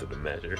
[0.00, 0.56] Call to the measure.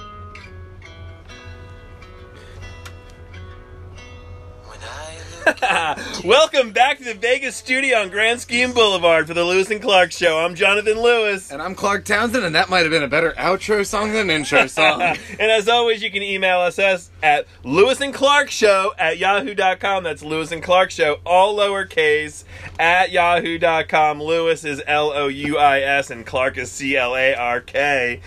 [6.24, 10.12] Welcome back to the Vegas studio on Grand Scheme Boulevard for the Louis and Clark
[10.12, 10.38] Show.
[10.38, 11.50] I'm Jonathan Louis.
[11.50, 14.66] And I'm Clark Townsend, and that might have been a better outro song than intro
[14.68, 15.00] song.
[15.00, 16.78] and as always, you can email us
[17.22, 20.04] at Louis and Clark Show at yahoo.com.
[20.04, 22.44] That's Louis and Clark Show, all lowercase,
[22.78, 24.22] at yahoo.com.
[24.22, 28.20] Louis is L O U I S, and Clark is C L A R K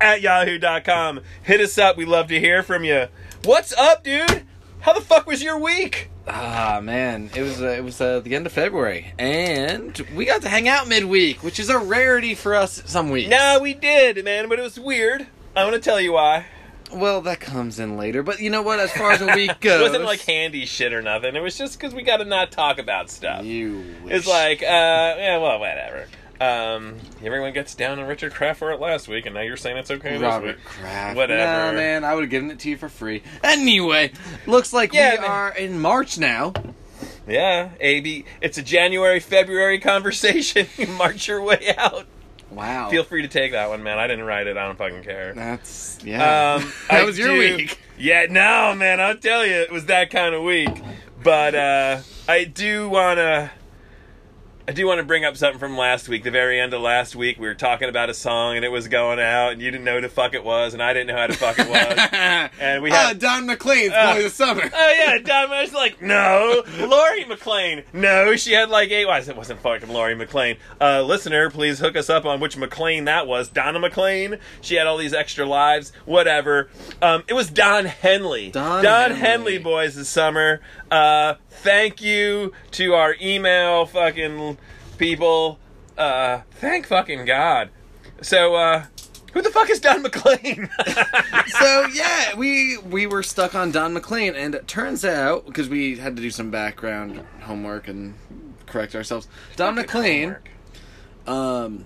[0.00, 1.20] at yahoo.com.
[1.42, 1.96] Hit us up.
[1.96, 3.06] We love to hear from you.
[3.44, 4.42] What's up, dude?
[4.80, 6.10] How the fuck was your week?
[6.28, 10.42] ah, man, it was uh, it was uh, the end of February, and we got
[10.42, 13.30] to hang out midweek, which is a rarity for us some weeks.
[13.30, 15.22] No, we did, man, but it was weird.
[15.54, 16.46] I'm gonna tell you why.
[16.92, 18.78] Well, that comes in later, but you know what?
[18.80, 21.34] As far as a week goes, It wasn't like handy shit or nothing.
[21.34, 23.44] It was just because we got to not talk about stuff.
[23.44, 23.84] you.
[24.04, 24.14] Wish.
[24.14, 26.06] It's like, uh, yeah, well, whatever.
[26.40, 29.76] Um, everyone gets down on Richard Kraft for it last week, and now you're saying
[29.78, 30.64] it's okay Robert this week.
[30.64, 31.16] Kraft.
[31.16, 31.72] Whatever.
[31.72, 33.22] Nah, man, I would have given it to you for free.
[33.42, 34.12] Anyway,
[34.46, 35.30] looks like Yeah, we man.
[35.30, 36.52] are in March now.
[37.28, 38.24] Yeah, AB.
[38.40, 40.66] It's a January February conversation.
[40.78, 42.06] You march your way out.
[42.50, 42.88] Wow.
[42.90, 43.98] Feel free to take that one, man.
[43.98, 44.56] I didn't write it.
[44.56, 45.32] I don't fucking care.
[45.34, 46.54] That's yeah.
[46.54, 47.80] Um, that I was your do- week.
[47.98, 49.00] Yeah, no, man.
[49.00, 50.68] I'll tell you, it was that kind of week.
[51.22, 53.50] But uh, I do wanna,
[54.68, 56.24] I do want to bring up something from last week.
[56.24, 58.88] The very end of last week, we were talking about a song, and it was
[58.88, 61.16] going out, and you didn't know who the fuck it was, and I didn't know
[61.16, 62.50] how the fuck it was.
[62.60, 64.62] And we had- Don McLean's Uh, Boy of the Summer.
[64.74, 67.84] Oh yeah, Don was like, no, Lori McLean.
[67.92, 69.06] No, she had like eight.
[69.06, 70.56] Why it wasn't fucking Lori McLean?
[70.80, 73.48] Uh, listener, please hook us up on which McLean that was.
[73.48, 74.38] Donna McLean.
[74.62, 75.92] She had all these extra lives.
[76.06, 76.70] Whatever.
[77.00, 78.50] Um, it was Don Henley.
[78.50, 79.16] Don Henley.
[79.16, 79.58] Henley.
[79.58, 80.60] boys, this summer.
[80.90, 84.58] Uh, thank you to our email fucking
[84.98, 85.58] people.
[85.96, 87.70] Uh, thank fucking God.
[88.22, 88.86] So, uh,
[89.32, 90.68] who the fuck is Don McLean?
[91.60, 95.96] so yeah, we we were stuck on Don McLean, and it turns out because we
[95.96, 98.14] had to do some background homework and
[98.66, 99.28] correct ourselves.
[99.56, 100.36] Don McLean,
[101.26, 101.84] um,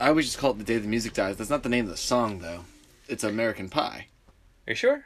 [0.00, 1.90] I always just call it "The Day the Music Dies." That's not the name of
[1.90, 2.64] the song, though.
[3.08, 4.06] It's American Pie,
[4.66, 5.04] Are you sure?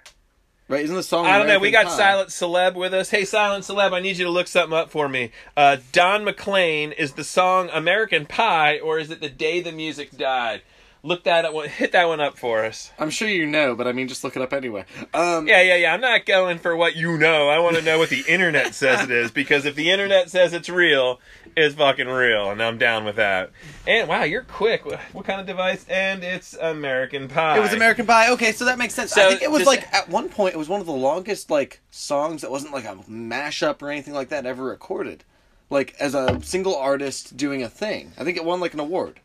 [0.68, 0.82] Right?
[0.84, 1.26] Isn't the song?
[1.26, 1.58] I don't know.
[1.58, 1.96] We got Pie?
[1.96, 3.10] Silent Celeb with us.
[3.10, 5.32] Hey, Silent Celeb, I need you to look something up for me.
[5.56, 10.16] Uh, Don McLean is the song "American Pie" or is it "The Day the Music
[10.16, 10.62] Died"?
[11.04, 11.54] Look that up.
[11.66, 12.90] Hit that one up for us.
[12.98, 14.84] I'm sure you know, but I mean, just look it up anyway.
[15.14, 15.94] Um, Yeah, yeah, yeah.
[15.94, 17.48] I'm not going for what you know.
[17.48, 20.52] I want to know what the internet says it is because if the internet says
[20.52, 21.20] it's real,
[21.64, 23.50] it's fucking real, and I'm down with that.
[23.86, 24.84] And wow, you're quick.
[24.86, 25.84] What, what kind of device?
[25.88, 27.58] And it's American Pie.
[27.58, 28.30] It was American Pie.
[28.30, 29.12] Okay, so that makes sense.
[29.12, 30.92] So, I think it was just- like at one point it was one of the
[30.92, 35.24] longest like songs that wasn't like a mashup or anything like that ever recorded.
[35.70, 38.12] Like as a single artist doing a thing.
[38.16, 39.20] I think it won like an award.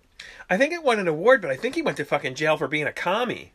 [0.50, 2.68] I think it won an award, but I think he went to fucking jail for
[2.68, 3.54] being a commie.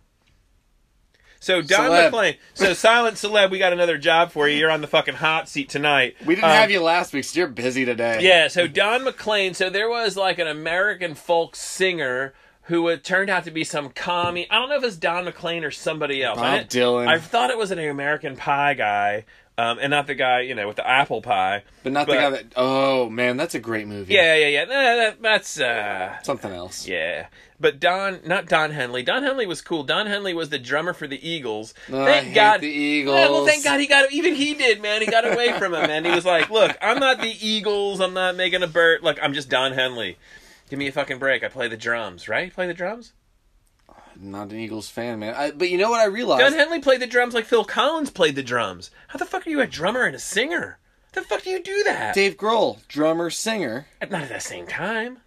[1.40, 2.10] So Don Celeb.
[2.10, 4.56] McLean, so Silent Celeb, we got another job for you.
[4.58, 6.16] You're on the fucking hot seat tonight.
[6.26, 8.18] We didn't Um, have you last week, so you're busy today.
[8.22, 13.30] Yeah, so Don McLean, so there was like an American folk singer who it turned
[13.30, 14.46] out to be some commie.
[14.50, 16.38] I don't know if it's Don McLean or somebody else.
[16.38, 17.08] I Bob Dylan.
[17.08, 19.24] I thought it was an American Pie guy,
[19.56, 21.62] um, and not the guy you know with the apple pie.
[21.82, 24.12] But not But- the guy that oh man, that's a great movie.
[24.12, 24.64] Yeah, yeah, yeah.
[24.66, 26.86] That, that's uh, Something else.
[26.86, 27.28] Yeah.
[27.60, 29.02] But Don, not Don Henley.
[29.02, 29.82] Don Henley was cool.
[29.82, 31.74] Don Henley was the drummer for the Eagles.
[31.90, 32.60] Oh, thank God.
[32.60, 33.16] the Eagles.
[33.16, 34.12] Yeah, well, thank God he got.
[34.12, 35.00] Even he did, man.
[35.00, 36.04] He got away from him, man.
[36.04, 38.00] He was like, "Look, I'm not the Eagles.
[38.00, 39.02] I'm not making a bird.
[39.02, 40.18] Like, I'm just Don Henley.
[40.70, 41.42] Give me a fucking break.
[41.42, 42.52] I play the drums, right?
[42.52, 43.12] Play the drums.
[44.20, 45.34] Not an Eagles fan, man.
[45.34, 46.42] I, but you know what I realized?
[46.42, 48.90] Don Henley played the drums like Phil Collins played the drums.
[49.08, 50.78] How the fuck are you a drummer and a singer?
[51.14, 52.14] How the fuck do you do that?
[52.14, 53.86] Dave Grohl, drummer, singer.
[54.02, 55.18] Not at the same time.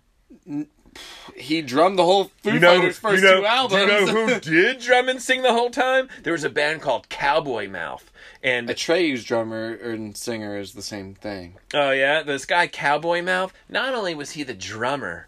[1.36, 3.82] He drummed the whole Foo Fighters first two albums.
[3.82, 6.10] You know who did drum and sing the whole time?
[6.24, 8.12] There was a band called Cowboy Mouth.
[8.44, 11.56] And Atreyu drummer and singer is the same thing.
[11.74, 15.28] oh yeah, this guy Cowboy Mouth, not only was he the drummer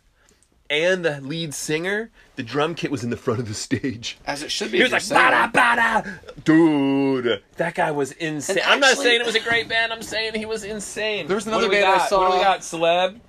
[0.69, 4.17] and the lead singer, the drum kit was in the front of the stage.
[4.25, 4.77] As it should be.
[4.77, 6.43] He was like bada bada.
[6.43, 8.57] Dude, that guy was insane.
[8.57, 9.93] And I'm not saying it was a great band.
[9.93, 11.27] I'm saying he was insane.
[11.27, 12.59] There was another band I saw- What do we got?
[12.61, 13.19] Celeb.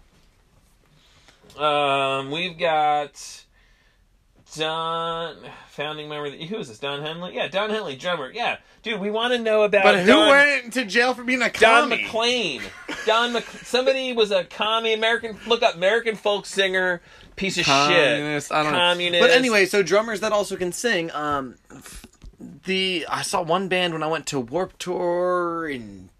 [1.58, 3.44] Um, we've got
[4.56, 5.36] Don,
[5.68, 6.26] founding member.
[6.26, 6.78] Of the, who is this?
[6.78, 7.34] Don Henley.
[7.34, 8.30] Yeah, Don Henley, drummer.
[8.32, 9.84] Yeah, dude, we want to know about.
[9.84, 12.02] But who Don, went to jail for being a Don commie?
[12.04, 12.62] McLean.
[13.06, 13.44] Don Mc.
[13.64, 14.94] Somebody was a commie.
[14.94, 15.38] American.
[15.46, 17.00] Look up American folk singer.
[17.36, 18.56] Piece of Communist, shit.
[18.56, 18.78] I don't know.
[18.78, 19.20] Communist.
[19.20, 21.10] But anyway, so drummers that also can sing.
[21.12, 21.56] Um,
[22.64, 26.10] the I saw one band when I went to Warped Tour in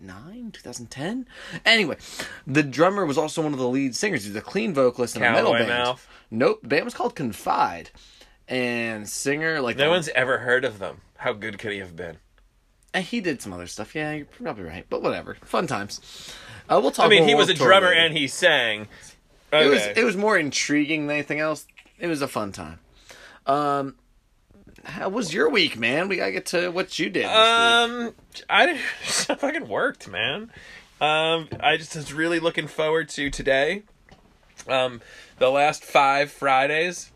[0.00, 1.26] 2009, 2010.
[1.64, 1.96] Anyway,
[2.46, 4.24] the drummer was also one of the lead singers.
[4.24, 5.68] He's a clean vocalist in a metal band.
[5.68, 6.06] Mouth.
[6.30, 7.90] Nope, the band was called Confide.
[8.46, 9.60] and singer.
[9.60, 11.00] Like No the- one's ever heard of them.
[11.18, 12.18] How good could he have been?
[12.94, 13.94] And he did some other stuff.
[13.94, 14.86] Yeah, you're probably right.
[14.88, 15.36] But whatever.
[15.42, 16.00] Fun times.
[16.68, 17.06] Uh, we'll talk.
[17.06, 18.00] I mean, he was a drummer later.
[18.00, 18.88] and he sang.
[19.52, 21.66] it was it was more intriguing than anything else.
[21.98, 22.78] It was a fun time.
[23.46, 23.96] Um,
[24.84, 26.08] how was your week, man?
[26.08, 27.24] We gotta get to what you did.
[27.24, 28.14] Um,
[28.48, 30.50] I fucking worked, man.
[31.00, 33.82] Um, I just was really looking forward to today.
[34.68, 35.00] Um,
[35.38, 37.12] the last five Fridays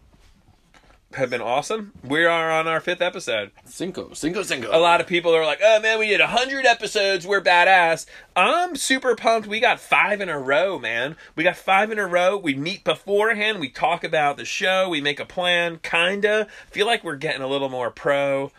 [1.15, 1.93] have been awesome.
[2.03, 3.51] We are on our fifth episode.
[3.65, 4.69] Cinco, Cinco, Cinco.
[4.71, 7.27] A lot of people are like, "Oh man, we did hundred episodes.
[7.27, 9.47] We're badass." I'm super pumped.
[9.49, 11.17] We got five in a row, man.
[11.37, 12.37] We got five in a row.
[12.37, 13.61] We meet beforehand.
[13.61, 14.89] We talk about the show.
[14.89, 15.79] We make a plan.
[15.83, 18.53] Kinda feel like we're getting a little more pro.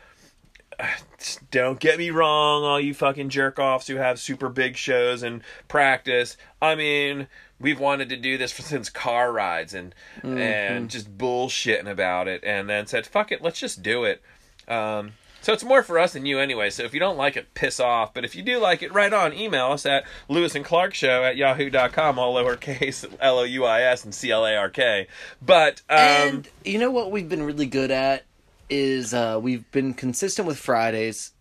[0.79, 4.75] Uh, just Don't get me wrong, all you fucking jerk offs who have super big
[4.75, 6.35] shows and practice.
[6.61, 7.27] I mean,
[7.63, 12.43] we've wanted to do this for, since car rides and and just bullshitting about it,
[12.43, 14.21] and then said, "Fuck it, let's just do it."
[14.67, 16.69] Um, so it's more for us than you anyway.
[16.69, 18.13] So if you don't like it, piss off.
[18.13, 19.33] But if you do like it, right on.
[19.33, 23.81] Email us at Louis and Clark Show at yahoo.com, all lowercase L O U I
[23.81, 25.07] S and C L A R K.
[25.41, 28.23] But um, and you know what we've been really good at
[28.69, 31.31] is uh, we've been consistent with Fridays,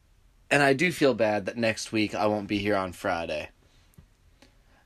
[0.51, 3.51] and I do feel bad that next week I won't be here on Friday.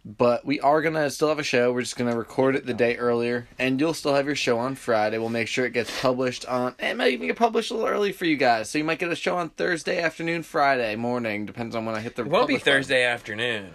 [0.08, 1.72] But we are gonna still have a show.
[1.72, 4.76] We're just gonna record it the day earlier, and you'll still have your show on
[4.76, 5.18] Friday.
[5.18, 6.76] We'll make sure it gets published on.
[6.78, 9.10] It might even get published a little early for you guys, so you might get
[9.10, 12.22] a show on Thursday afternoon, Friday morning, depends on when I hit the.
[12.22, 12.72] it won't be publish button.
[12.82, 13.70] Thursday afternoon.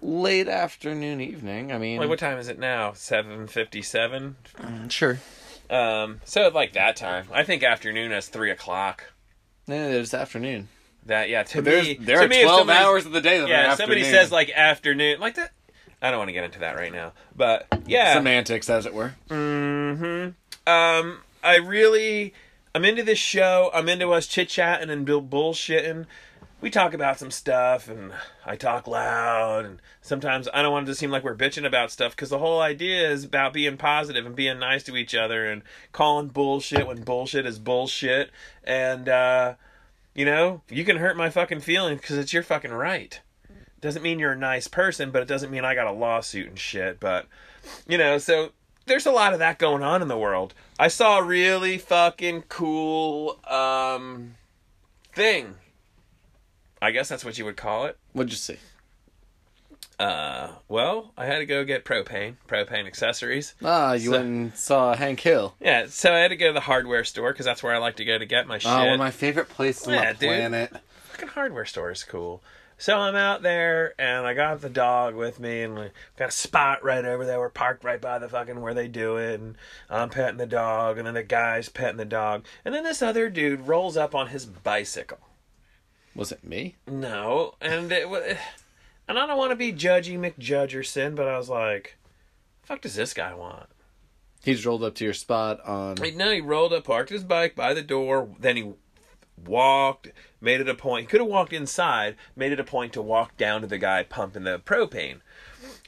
[0.00, 1.72] late afternoon, evening.
[1.72, 2.92] I mean, Like what time is it now?
[2.92, 4.36] Seven fifty-seven.
[4.90, 5.18] sure.
[5.68, 7.26] Um, so like that time.
[7.32, 9.12] I think afternoon is three o'clock.
[9.66, 10.68] No, it's afternoon.
[11.06, 11.42] That yeah.
[11.44, 14.04] To me, there to are me, 12 somebody's- hours of the day that Yeah, somebody
[14.04, 15.52] says like afternoon, like that.
[16.00, 18.14] I don't want to get into that right now, but yeah.
[18.14, 19.14] semantics, as it were.
[19.28, 20.28] hmm
[20.66, 22.34] Um, I really,
[22.74, 23.70] I'm into this show.
[23.74, 26.06] I'm into us chit chatting and bull- bullshitting.
[26.60, 28.12] We talk about some stuff, and
[28.44, 31.90] I talk loud, and sometimes I don't want it to seem like we're bitching about
[31.92, 35.46] stuff because the whole idea is about being positive and being nice to each other
[35.50, 35.62] and
[35.92, 38.30] calling bullshit when bullshit is bullshit.
[38.64, 39.54] And uh,
[40.18, 43.20] you know, you can hurt my fucking feelings because it's your fucking right.
[43.80, 46.58] Doesn't mean you're a nice person, but it doesn't mean I got a lawsuit and
[46.58, 46.98] shit.
[46.98, 47.26] But
[47.86, 48.50] you know, so
[48.86, 50.54] there's a lot of that going on in the world.
[50.76, 54.34] I saw a really fucking cool um
[55.14, 55.54] thing.
[56.82, 57.96] I guess that's what you would call it.
[58.12, 58.56] What'd you see?
[59.98, 63.54] Uh, well, I had to go get propane, propane accessories.
[63.64, 65.54] Ah, you So- went and saw Hank Hill.
[65.60, 67.96] Yeah, so I had to go to the hardware store because that's where I like
[67.96, 68.70] to go to get my shit.
[68.70, 70.28] Oh, one of my favorite places Yeah, on the dude.
[70.28, 70.72] planet.
[71.10, 72.42] fucking hardware store is cool.
[72.80, 76.30] So I'm out there and I got the dog with me and we got a
[76.30, 77.40] spot right over there.
[77.40, 79.56] We're parked right by the fucking where they do it and
[79.90, 82.44] I'm petting the dog and then the guy's petting the dog.
[82.64, 85.18] And then this other dude rolls up on his bicycle.
[86.14, 86.76] Was it me?
[86.86, 88.20] No, and it wa-
[89.08, 91.96] and I don't want to be judgy McJudgerson, but I was like,
[92.62, 93.68] fuck does this guy want?
[94.44, 95.96] He's rolled up to your spot on.
[96.14, 98.72] No, he rolled up, parked his bike by the door, then he
[99.44, 101.02] walked, made it a point.
[101.02, 104.02] He could have walked inside, made it a point to walk down to the guy
[104.04, 105.20] pumping the propane.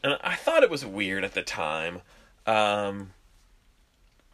[0.02, 2.00] And I thought it was weird at the time.
[2.46, 3.12] Um,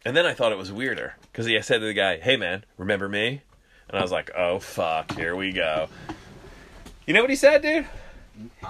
[0.05, 2.63] and then I thought it was weirder because he said to the guy, "Hey man,
[2.77, 3.41] remember me?"
[3.89, 5.89] And I was like, "Oh fuck, here we go."
[7.05, 7.85] You know what he said, dude?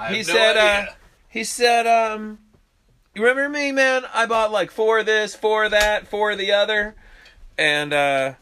[0.09, 0.85] He said, uh,
[1.27, 2.39] he said, um,
[3.13, 4.03] you remember me, man?
[4.13, 6.95] I bought like four of this, four of that, four of the other,
[7.57, 8.33] and uh,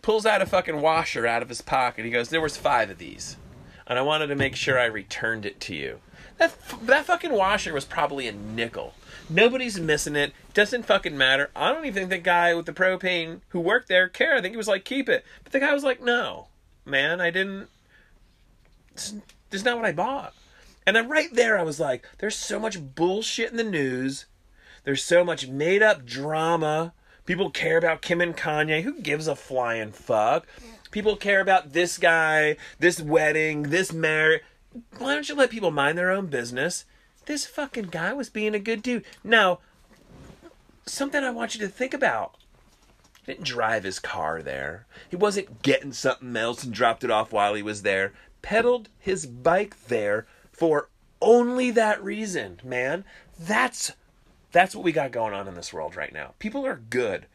[0.00, 2.04] pulls out a fucking washer out of his pocket.
[2.04, 3.36] He goes, there was five of these,
[3.86, 6.00] and I wanted to make sure I returned it to you.
[6.38, 8.94] That f- that fucking washer was probably a nickel.
[9.28, 10.32] Nobody's missing it.
[10.54, 11.50] Doesn't fucking matter.
[11.54, 14.38] I don't even think the guy with the propane who worked there cared.
[14.38, 15.24] I think he was like, keep it.
[15.44, 16.48] But the guy was like, no,
[16.84, 17.68] man, I didn't.
[18.94, 19.14] This
[19.50, 20.34] this is not what I bought.
[20.86, 24.26] And then right there, I was like, there's so much bullshit in the news.
[24.84, 26.92] There's so much made up drama.
[27.24, 28.82] People care about Kim and Kanye.
[28.82, 30.46] Who gives a flying fuck?
[30.90, 34.42] People care about this guy, this wedding, this marriage.
[34.98, 36.84] Why don't you let people mind their own business?
[37.26, 39.04] This fucking guy was being a good dude.
[39.22, 39.60] Now,
[40.84, 42.36] something I want you to think about.
[43.24, 44.86] He didn't drive his car there.
[45.08, 48.12] He wasn't getting something else and dropped it off while he was there.
[48.42, 50.26] Pedaled his bike there
[50.62, 50.88] for
[51.20, 53.04] only that reason, man.
[53.36, 53.90] That's
[54.52, 56.34] that's what we got going on in this world right now.
[56.38, 57.26] People are good.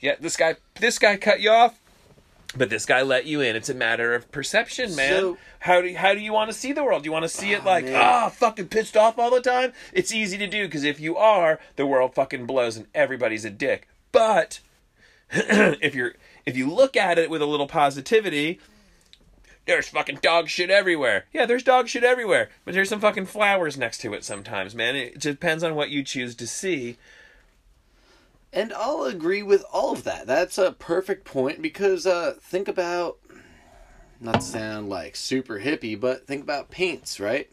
[0.00, 1.80] Yeah, this guy this guy cut you off,
[2.54, 3.56] but this guy let you in.
[3.56, 5.18] It's a matter of perception, man.
[5.18, 7.04] So- how do how do you want to see the world?
[7.04, 9.72] Do you want to see it Oh, like ah fucking pissed off all the time?
[9.94, 13.50] It's easy to do because if you are, the world fucking blows and everybody's a
[13.50, 13.88] dick.
[14.12, 14.60] But
[15.30, 18.60] if you're if you look at it with a little positivity,
[19.66, 21.26] there's fucking dog shit everywhere.
[21.32, 24.96] Yeah, there's dog shit everywhere, but there's some fucking flowers next to it sometimes, man.
[24.96, 26.96] It depends on what you choose to see.
[28.52, 30.26] And I'll agree with all of that.
[30.26, 33.18] That's a perfect point because uh, think about,
[34.20, 37.50] not to sound like super hippie, but think about paints, right?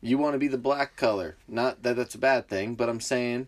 [0.00, 1.36] You want to be the black color.
[1.48, 3.46] Not that that's a bad thing, but I'm saying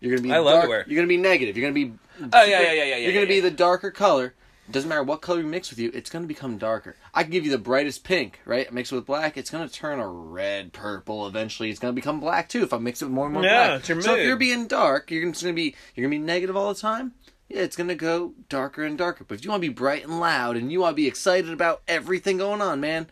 [0.00, 0.32] you're gonna be.
[0.32, 1.56] I love dark, You're gonna be negative.
[1.56, 1.94] You're gonna be.
[2.20, 4.34] Oh, yeah, yeah, yeah, yeah, You're gonna yeah, be the darker color.
[4.70, 6.96] Doesn't matter what color you mix with you, it's gonna become darker.
[7.14, 8.70] I can give you the brightest pink, right?
[8.72, 11.26] Mix it with black, it's gonna turn a red, purple.
[11.26, 13.66] Eventually, it's gonna become black too if I mix it with more and more Yeah,
[13.68, 13.80] black.
[13.80, 16.56] it's your so if you're being dark, you're just gonna be you're gonna be negative
[16.56, 17.12] all the time.
[17.48, 19.24] Yeah, it's gonna go darker and darker.
[19.24, 21.50] But if you want to be bright and loud and you want to be excited
[21.50, 23.06] about everything going on, man,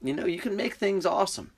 [0.00, 1.50] you know you can make things awesome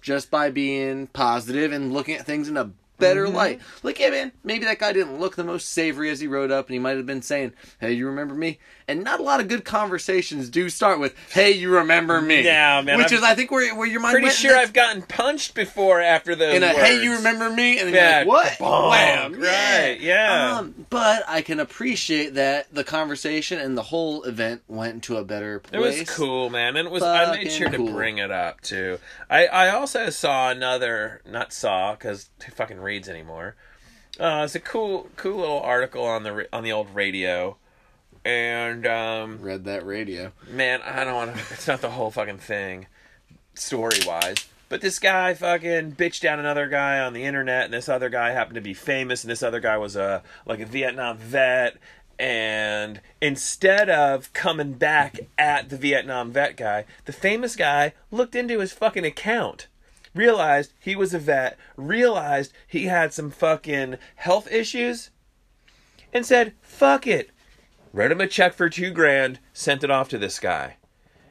[0.00, 3.36] just by being positive and looking at things in a better Mm-hmm.
[3.36, 3.60] light.
[3.82, 6.66] Like, yeah, man, maybe that guy didn't look the most savory as he rode up,
[6.66, 9.48] and he might have been saying, "Hey, you remember me?" And not a lot of
[9.48, 13.34] good conversations do start with, "Hey, you remember me?" Yeah, man, Which I've- is, I
[13.34, 14.56] think, where where your mind Pretty went sure.
[14.56, 16.68] I've gotten punched before after those in a.
[16.68, 19.40] "Hey, you remember me?" and then Yeah, you're like, "What?" bonk, Wham!
[19.42, 20.56] right, yeah.
[20.56, 25.24] Um, but I can appreciate that the conversation and the whole event went into a
[25.24, 25.74] better place.
[25.98, 27.02] It was cool, man, and it was.
[27.02, 28.98] I made Fucking sure to bring it up too.
[29.28, 33.54] I I also saw another, not saw because who fucking reads anymore.
[34.18, 37.58] Uh, it's a cool cool little article on the on the old radio,
[38.28, 40.32] and um, Read that radio.
[40.50, 41.40] man, I don't want to.
[41.54, 42.86] It's not the whole fucking thing,
[43.54, 44.46] story wise.
[44.68, 48.32] But this guy fucking bitched down another guy on the internet, and this other guy
[48.32, 51.78] happened to be famous, and this other guy was a like a Vietnam vet.
[52.18, 58.58] And instead of coming back at the Vietnam vet guy, the famous guy looked into
[58.58, 59.68] his fucking account,
[60.14, 65.08] realized he was a vet, realized he had some fucking health issues,
[66.12, 67.30] and said, "Fuck it."
[67.92, 70.76] Wrote him a check for two grand, sent it off to this guy.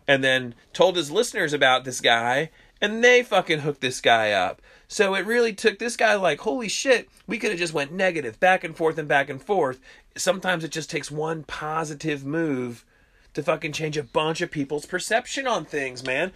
[0.07, 2.49] And then told his listeners about this guy
[2.81, 4.61] and they fucking hooked this guy up.
[4.87, 8.39] So it really took this guy like holy shit we could have just went negative
[8.39, 9.79] back and forth and back and forth.
[10.15, 12.85] Sometimes it just takes one positive move
[13.33, 16.31] to fucking change a bunch of people's perception on things man.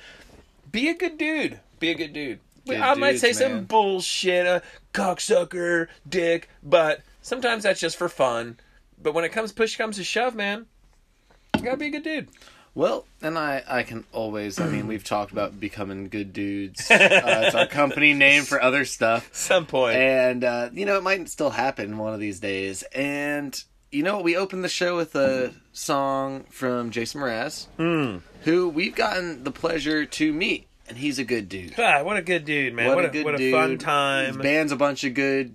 [0.72, 1.60] Be a good dude.
[1.80, 2.40] Be a good dude.
[2.68, 4.60] Good i might dudes, say some bullshit uh,
[4.94, 8.60] cocksucker dick but sometimes that's just for fun
[9.02, 10.66] but when it comes push comes to shove man
[11.58, 12.28] you gotta be a good dude
[12.74, 16.90] Well, and I, I can always, I mean, we've talked about becoming good dudes.
[16.92, 19.30] Uh, it's our company name for other stuff.
[19.34, 22.84] some point And, uh, you know, it might still happen one of these days.
[22.96, 27.68] And, you know, we opened the show with a song from Jason Mraz,
[28.44, 30.68] who we've gotten the pleasure to meet.
[30.88, 31.76] And he's a good dude.
[31.76, 32.96] God, what a good dude, man!
[32.96, 33.54] What, a, good what a dude.
[33.54, 34.38] fun His time.
[34.40, 35.54] band's a bunch of good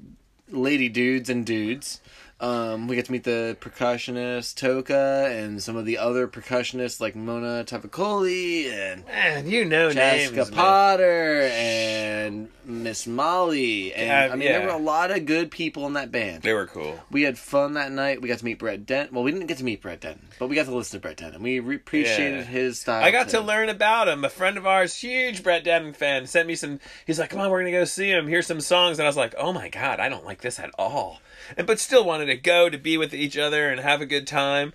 [0.50, 2.00] lady dudes and dudes.
[2.38, 7.16] Um, we get to meet the percussionist Toca and some of the other percussionists like
[7.16, 10.50] Mona Tavakoli and Man, you know Jessica names.
[10.50, 13.94] Potter and Miss Molly.
[13.94, 14.58] And I mean, yeah.
[14.58, 16.42] there were a lot of good people in that band.
[16.42, 17.00] They were cool.
[17.10, 18.20] We had fun that night.
[18.20, 19.12] We got to meet Brett Dennen.
[19.12, 21.16] Well, we didn't get to meet Brett Dennen, but we got to listen to Brett
[21.16, 22.44] Dennen, and we re- appreciated Yeah.
[22.44, 23.02] his style.
[23.02, 23.38] I got too.
[23.38, 24.24] to learn about him.
[24.26, 26.80] A friend of ours, huge Brett Dennen fan, sent me some.
[27.06, 28.26] He's like, "Come on, we're gonna go see him.
[28.26, 30.70] Here's some songs." And I was like, "Oh my god, I don't like this at
[30.78, 31.20] all."
[31.56, 34.26] And but still wanted to go to be with each other and have a good
[34.26, 34.72] time.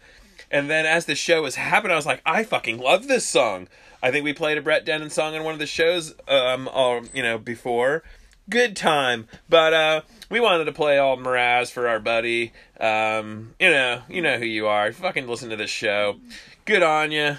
[0.50, 3.68] And then as the show was happening, I was like, "I fucking love this song."
[4.04, 7.02] I think we played a Brett Dennen song in one of the shows, um, all
[7.14, 8.04] you know, before.
[8.50, 12.52] Good time, but uh, we wanted to play all Mraz for our buddy.
[12.80, 14.92] Um, you know, you know who you are.
[14.92, 16.18] Fucking listen to this show.
[16.66, 17.38] Good on you.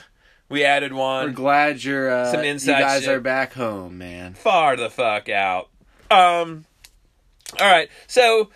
[0.49, 2.11] We added one We're glad you're.
[2.11, 3.11] Uh, Some you inside guys shit.
[3.15, 4.35] are back home, man.
[4.35, 5.69] far the fuck out.
[6.11, 6.67] Um,
[7.61, 7.89] all right.
[8.07, 8.51] So,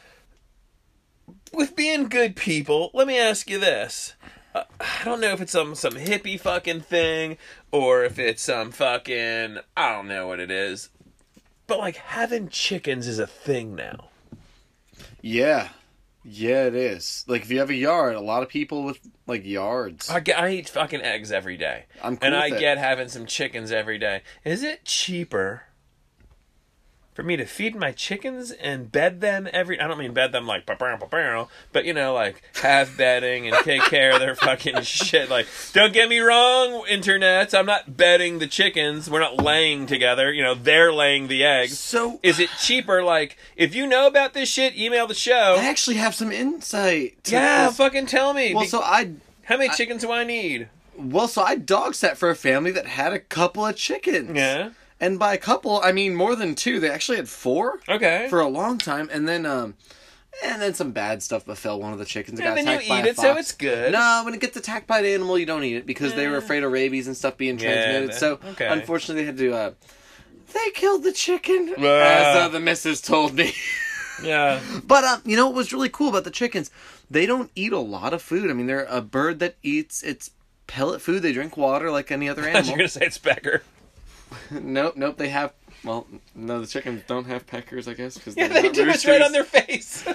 [1.56, 4.14] with being good people, let me ask you this.
[4.54, 7.36] Uh, I don't know if it's some some hippie fucking thing
[7.72, 10.90] or if it's some fucking I don't know what it is.
[11.66, 14.08] But like having chickens is a thing now.
[15.20, 15.68] Yeah.
[16.24, 17.24] Yeah, it is.
[17.28, 20.10] Like if you have a yard, a lot of people with like yards.
[20.10, 21.84] I get I eat fucking eggs every day.
[22.02, 22.58] I'm cool and I it.
[22.58, 24.22] get having some chickens every day.
[24.44, 25.64] Is it cheaper
[27.16, 30.46] for me to feed my chickens and bed them every I don't mean bed them
[30.46, 35.30] like but you know like have bedding and take care of their fucking shit.
[35.30, 39.08] Like don't get me wrong internets I'm not bedding the chickens.
[39.08, 40.30] We're not laying together.
[40.30, 41.78] You know they're laying the eggs.
[41.78, 43.02] So is it cheaper?
[43.02, 45.56] Like if you know about this shit email the show.
[45.58, 47.24] I actually have some insight.
[47.24, 47.78] To yeah this.
[47.78, 48.52] fucking tell me.
[48.52, 50.68] Well, Be- so I how many chickens do I need?
[50.98, 54.36] Well, so I dog sat for a family that had a couple of chickens.
[54.36, 54.70] yeah
[55.00, 56.80] And by a couple, I mean more than two.
[56.80, 59.74] They actually had four okay for a long time, and then um,
[60.44, 62.40] and then some bad stuff befell one of the chickens.
[62.40, 63.92] It And got then you attacked by eat it, so it's good.
[63.92, 66.36] No, when it gets attacked by an animal, you don't eat it because they were
[66.38, 68.10] afraid of rabies and stuff being transmitted.
[68.10, 68.66] that- so okay.
[68.68, 69.52] unfortunately, they had to.
[69.54, 69.70] Uh,
[70.54, 71.82] they killed the chicken, Ah.
[71.82, 73.52] as uh, the missus told me.
[74.22, 74.60] Yeah.
[74.82, 76.70] But um, you know what was really cool about the chickens?
[77.10, 78.48] They don't eat a lot of food.
[78.50, 80.30] I mean, they're a bird that eats its
[80.66, 81.20] pellet food.
[81.20, 82.64] They drink water like any other animal.
[82.68, 83.62] You're gonna say it's Becker.
[84.50, 85.16] nope, nope.
[85.16, 85.52] They have.
[85.84, 88.88] Well, no, the chickens don't have peckers, I guess, because Yeah, they do.
[88.88, 90.06] It's right on their face.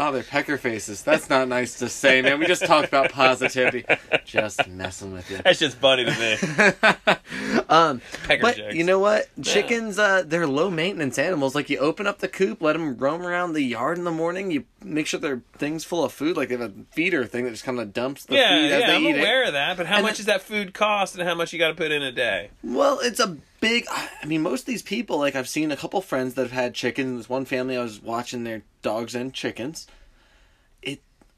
[0.00, 1.02] Oh, they're pecker faces.
[1.02, 2.38] That's not nice to say, man.
[2.38, 3.84] We just talked about positivity.
[4.24, 5.38] Just messing with you.
[5.38, 7.58] That's just funny to me.
[7.68, 8.74] um, Pecker but jokes.
[8.76, 9.28] you know what?
[9.42, 11.56] Chickens, uh, they're low maintenance animals.
[11.56, 14.52] Like you open up the coop, let them roam around the yard in the morning.
[14.52, 16.36] You make sure their things full of food.
[16.36, 18.80] Like they have a feeder thing that just kind of dumps the yeah, food as
[18.82, 19.76] yeah, they I'm eat aware of that.
[19.76, 21.74] But how And much then- does that food cost, and how much you got to
[21.74, 22.50] put in a day?
[22.62, 23.86] Well, it's a big.
[23.90, 26.74] I mean, most of these people, like I've seen a couple friends that have had
[26.74, 27.18] chickens.
[27.18, 29.86] This one family, I was watching their dogs and chickens.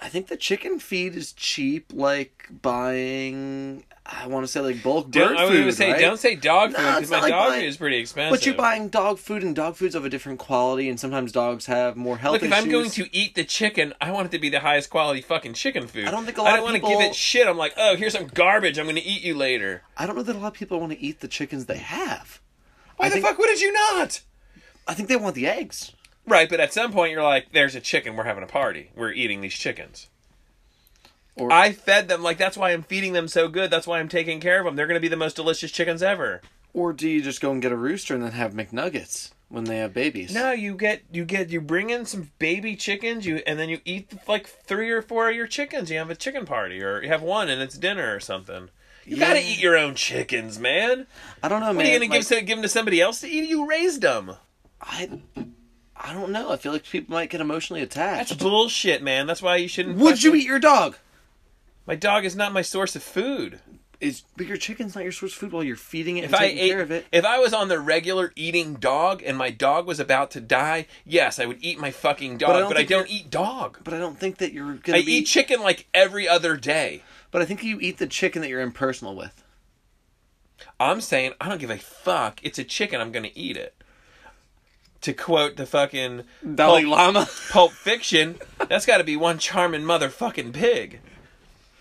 [0.03, 1.93] I think the chicken feed is cheap.
[1.93, 5.75] Like buying, I want to say like bulk Don't, bird I was food.
[5.75, 6.01] say, right?
[6.01, 8.39] don't say dog food because not my like dog buying- food is pretty expensive.
[8.39, 11.67] But you're buying dog food, and dog food's of a different quality, and sometimes dogs
[11.67, 12.65] have more health Look, if issues.
[12.65, 15.53] I'm going to eat the chicken, I want it to be the highest quality fucking
[15.53, 16.07] chicken food.
[16.07, 17.47] I don't think a lot I don't want to give it shit.
[17.47, 18.79] I'm like, oh, here's some garbage.
[18.79, 19.83] I'm going to eat you later.
[19.99, 22.41] I don't know that a lot of people want to eat the chickens they have.
[22.97, 24.23] Why I the think- fuck would you not?
[24.89, 25.93] I think they want the eggs.
[26.31, 28.15] Right, but at some point you're like, there's a chicken.
[28.17, 28.91] We're having a party.
[28.95, 30.07] We're eating these chickens.
[31.37, 33.71] Or I fed them like that's why I'm feeding them so good.
[33.71, 34.77] That's why I'm taking care of them.
[34.77, 36.41] They're going to be the most delicious chickens ever.
[36.73, 39.79] or do you just go and get a rooster and then have McNuggets when they
[39.79, 40.33] have babies?
[40.33, 43.81] No, you get you get you bring in some baby chickens, you and then you
[43.85, 45.91] eat like three or four of your chickens.
[45.91, 48.69] You have a chicken party, or you have one and it's dinner or something.
[49.05, 49.29] You Yeah.
[49.29, 51.07] gotta eat your own chickens, man.
[51.43, 51.87] I don't know, What man.
[51.87, 53.49] are you gonna Like, give to, give them to somebody else to eat?
[53.49, 54.35] You raised them.
[54.81, 55.09] I,
[56.03, 56.51] I don't know.
[56.51, 58.31] I feel like people might get emotionally attached.
[58.31, 59.27] That's bullshit, man.
[59.27, 59.99] That's why you shouldn't.
[59.99, 60.97] Would you eat your dog?
[61.87, 63.61] My dog is not my source of food.
[64.01, 66.37] Is but your chicken's not your source of food while you're feeding it If and
[66.37, 67.05] I taking ate, care of it.
[67.13, 70.87] if I was on the regular eating dog and my dog was about to die,
[71.05, 72.49] yes, I would eat my fucking dog.
[72.51, 73.79] I But don't I don't, eat dog.
[73.85, 75.13] But I don't think that you're gonna I be.
[75.17, 77.03] eat chicken like every other day.
[77.31, 79.45] but I think you eat the chicken that you're impersonal with.
[80.79, 82.41] I'm saying I don't give a fuck.
[82.43, 83.03] It's a chicken.
[83.03, 83.75] I'm gonna eat it.
[85.03, 87.29] To quote the fucking Dalai Pulp, Lama.
[87.51, 91.01] Pulp Fiction, that's got to be one charming motherfucking pig.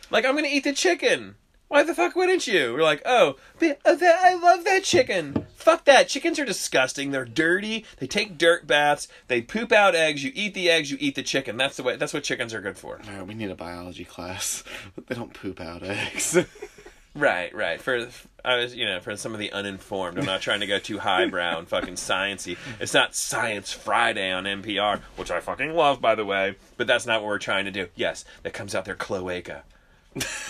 [0.09, 1.35] Like I'm gonna eat the chicken.
[1.69, 2.73] Why the fuck wouldn't you?
[2.73, 5.45] We're like, oh, that, oh, I love that chicken.
[5.53, 6.07] Fuck that.
[6.07, 7.11] Chickens are disgusting.
[7.11, 7.85] They're dirty.
[7.97, 9.07] They take dirt baths.
[9.27, 10.23] They poop out eggs.
[10.23, 10.89] You eat the eggs.
[10.89, 11.57] You eat the chicken.
[11.57, 11.95] That's the way.
[11.95, 12.99] That's what chickens are good for.
[13.07, 14.63] Alright, we need a biology class.
[15.07, 16.37] They don't poop out eggs.
[17.19, 17.81] Right, right.
[17.81, 18.07] For
[18.45, 20.99] I was, you know, for some of the uninformed, I'm not trying to go too
[20.99, 22.57] highbrow and fucking sciency.
[22.79, 26.55] It's not Science Friday on NPR, which I fucking love, by the way.
[26.77, 27.87] But that's not what we're trying to do.
[27.95, 29.63] Yes, that comes out their cloaca.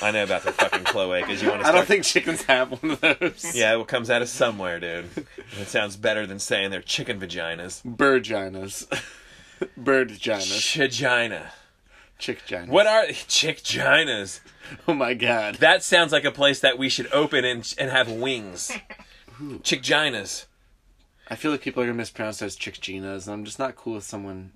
[0.01, 1.41] I know about their fucking cloacas.
[1.41, 1.67] You want to?
[1.67, 3.51] I don't think chickens have one of those.
[3.55, 5.09] Yeah, it comes out of somewhere, dude.
[5.59, 7.83] It sounds better than saying they're chicken vaginas.
[7.83, 8.87] vaginas
[9.77, 10.77] bird Birdginas.
[10.77, 11.51] Birdginas.
[12.19, 12.37] Chigina.
[12.65, 12.67] Chickginas.
[12.67, 14.39] What are chickginas?
[14.87, 15.55] Oh my god.
[15.55, 18.71] That sounds like a place that we should open and and have wings.
[19.41, 20.45] Chickginas.
[21.29, 24.03] I feel like people are gonna mispronounce those chickginas, and I'm just not cool with
[24.03, 24.51] someone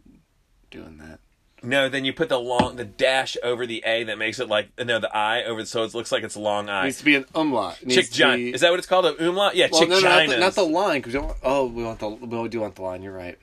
[0.71, 1.19] doing that.
[1.65, 4.69] No, then you put the long the dash over the A that makes it like
[4.77, 6.83] uh, no the I over so it looks like it's a long It I.
[6.85, 7.79] needs to be an umlaut.
[7.81, 9.05] It Chick to be- Is that what it's called?
[9.05, 9.55] An umlaut?
[9.55, 11.01] Yeah, well, chick no, no, not the, not the line.
[11.01, 13.01] Cause we don't, oh, we want the we do want the line.
[13.01, 13.37] You're right.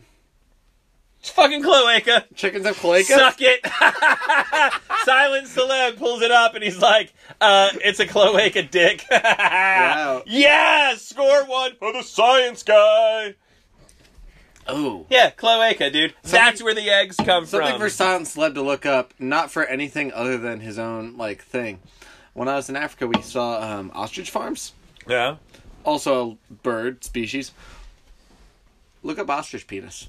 [1.21, 2.25] It's fucking cloaca.
[2.35, 3.05] Chickens have cloaca.
[3.05, 3.61] Suck it.
[5.05, 9.05] Silent celeb pulls it up and he's like, uh, it's a cloaca dick.
[9.21, 10.23] Wow.
[10.27, 13.35] Yeah, score one for the science guy.
[14.67, 15.07] Oh.
[15.11, 16.15] Yeah, cloaca, dude.
[16.23, 17.61] That's where the eggs come Something from.
[17.61, 21.43] Something for Silent Celeb to look up, not for anything other than his own like
[21.43, 21.81] thing.
[22.33, 24.73] When I was in Africa, we saw um, ostrich farms,
[25.09, 25.37] yeah.
[25.85, 27.53] also a bird species.
[29.03, 30.09] Look up ostrich penis.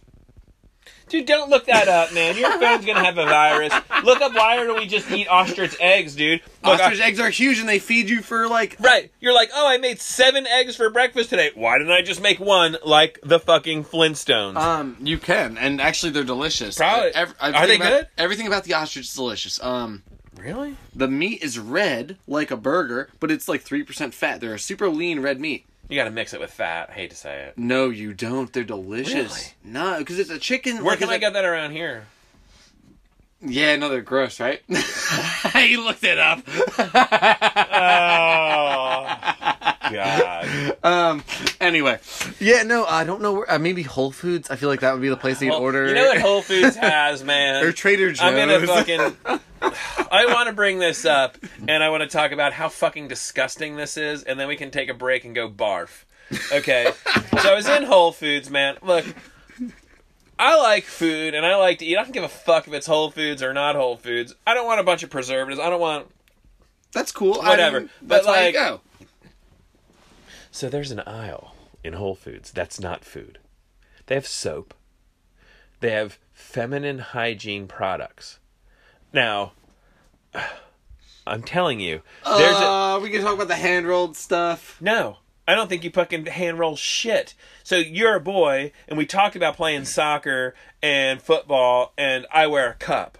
[1.09, 2.37] Dude, don't look that up, man.
[2.37, 3.73] Your phone's gonna have a virus.
[4.05, 6.41] Look up why do we just eat ostrich eggs, dude?
[6.63, 9.11] Look, I- ostrich eggs are huge, and they feed you for like Right.
[9.19, 11.51] You're like, oh, I made seven eggs for breakfast today.
[11.53, 14.55] Why didn't I just make one like the fucking Flintstones?
[14.55, 16.77] Um, you can, and actually they're delicious.
[16.77, 18.07] Probably- Ev- are everything they about- good?
[18.17, 19.61] Everything about the ostrich is delicious.
[19.61, 20.03] Um,
[20.37, 20.77] really?
[20.95, 24.39] the meat is red like a burger, but it's like three percent fat.
[24.39, 25.65] They're a super lean red meat.
[25.91, 26.89] You gotta mix it with fat.
[26.89, 27.57] I hate to say it.
[27.57, 28.53] No, you don't.
[28.53, 29.53] They're delicious.
[29.65, 29.73] Really?
[29.73, 30.77] No, because it's a chicken.
[30.77, 32.05] Where like, can I get that around here?
[33.41, 34.61] Yeah, no, they're gross, right?
[34.69, 36.43] you looked it up.
[37.73, 39.20] Oh.
[39.91, 40.77] God.
[40.83, 41.23] Um.
[41.59, 41.99] Anyway,
[42.39, 42.63] yeah.
[42.63, 43.33] No, I don't know.
[43.33, 44.49] Where, uh, maybe Whole Foods.
[44.49, 45.87] I feel like that would be the place to get Well, order.
[45.87, 47.63] You know what Whole Foods has, man?
[47.63, 48.21] or Trader Joe's.
[48.21, 49.15] I'm gonna fucking.
[50.11, 53.75] I want to bring this up, and I want to talk about how fucking disgusting
[53.75, 56.03] this is, and then we can take a break and go barf.
[56.51, 56.91] Okay.
[57.41, 58.77] so I was in Whole Foods, man.
[58.81, 59.05] Look,
[60.39, 61.95] I like food, and I like to eat.
[61.97, 64.33] I don't give a fuck if it's Whole Foods or not Whole Foods.
[64.47, 65.59] I don't want a bunch of preservatives.
[65.59, 66.07] I don't want.
[66.93, 67.39] That's cool.
[67.41, 67.81] I Whatever.
[67.81, 68.81] mean, But, that's why like- you go.
[70.51, 73.39] So there's an aisle in Whole Foods that's not food.
[74.05, 74.73] They have soap.
[75.79, 78.39] They have feminine hygiene products.
[79.13, 79.53] Now,
[81.27, 84.77] I'm telling you, there's a uh, we can talk about the hand rolled stuff.
[84.81, 85.17] no.
[85.47, 87.33] I don't think you fucking hand roll shit.
[87.63, 92.69] So you're a boy, and we talked about playing soccer and football, and I wear
[92.69, 93.17] a cup.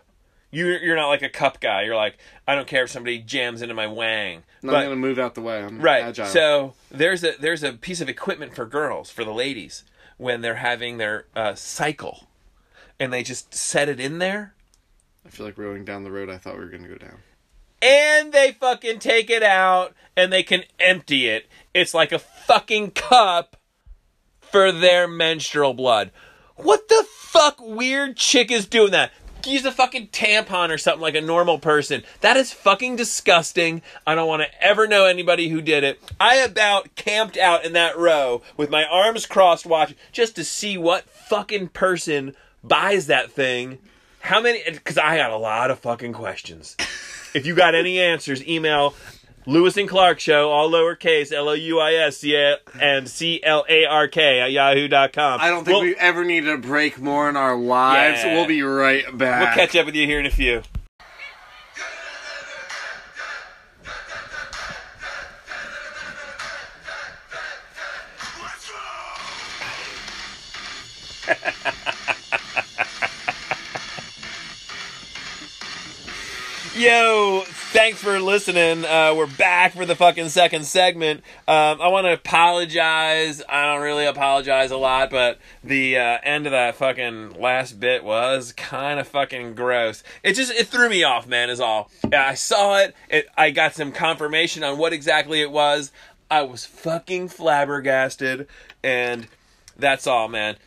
[0.52, 1.84] You're you're not like a cup guy.
[1.84, 4.44] You're like I don't care if somebody jams into my wang.
[4.64, 5.64] I'm But- gonna move out the way.
[5.64, 6.04] I'm Right.
[6.04, 6.26] agile.
[6.28, 9.84] So there's a there's a piece of equipment for girls, for the ladies,
[10.18, 12.28] when they're having their uh, cycle,
[13.00, 14.54] and they just set it in there,
[15.26, 17.20] I feel like we're going down the road I thought we were gonna go down.
[17.82, 21.48] and they fucking take it out, and they can empty it.
[21.74, 23.56] It's like a fucking cup
[24.40, 26.12] for their menstrual blood.
[26.58, 29.12] What the fuck weird chick is doing that?
[29.46, 32.04] Use a fucking tampon or something like a normal person.
[32.22, 33.82] That is fucking disgusting.
[34.06, 36.00] I don't want to ever know anybody who did it.
[36.20, 40.78] I about camped out in that row with my arms crossed watching just to see
[40.78, 43.80] what fucking person buys that thing.
[44.20, 44.62] How many?
[44.64, 46.78] Because I got a lot of fucking questions.
[47.34, 48.94] If you got any answers, email
[49.48, 52.24] Louis and Clark Show, all lowercase, L O U I S
[52.80, 55.42] and C L A R K at yahoo.com.
[55.42, 58.24] I don't think we'll, we ever need a break more in our lives.
[58.24, 58.36] Yeah.
[58.36, 59.56] We'll be right back.
[59.56, 60.62] We'll catch up with you here in a few.
[76.76, 78.84] Yo, thanks for listening.
[78.84, 81.22] Uh, we're back for the fucking second segment.
[81.48, 83.42] Um, I want to apologize.
[83.48, 88.04] I don't really apologize a lot, but the uh, end of that fucking last bit
[88.04, 90.04] was kind of fucking gross.
[90.22, 91.50] It just it threw me off, man.
[91.50, 91.90] Is all.
[92.12, 92.94] Yeah, I saw it.
[93.10, 93.28] it.
[93.38, 95.94] I got some confirmation on what exactly it was.
[96.30, 98.48] I was fucking flabbergasted,
[98.84, 99.28] and
[99.78, 100.58] that's all, man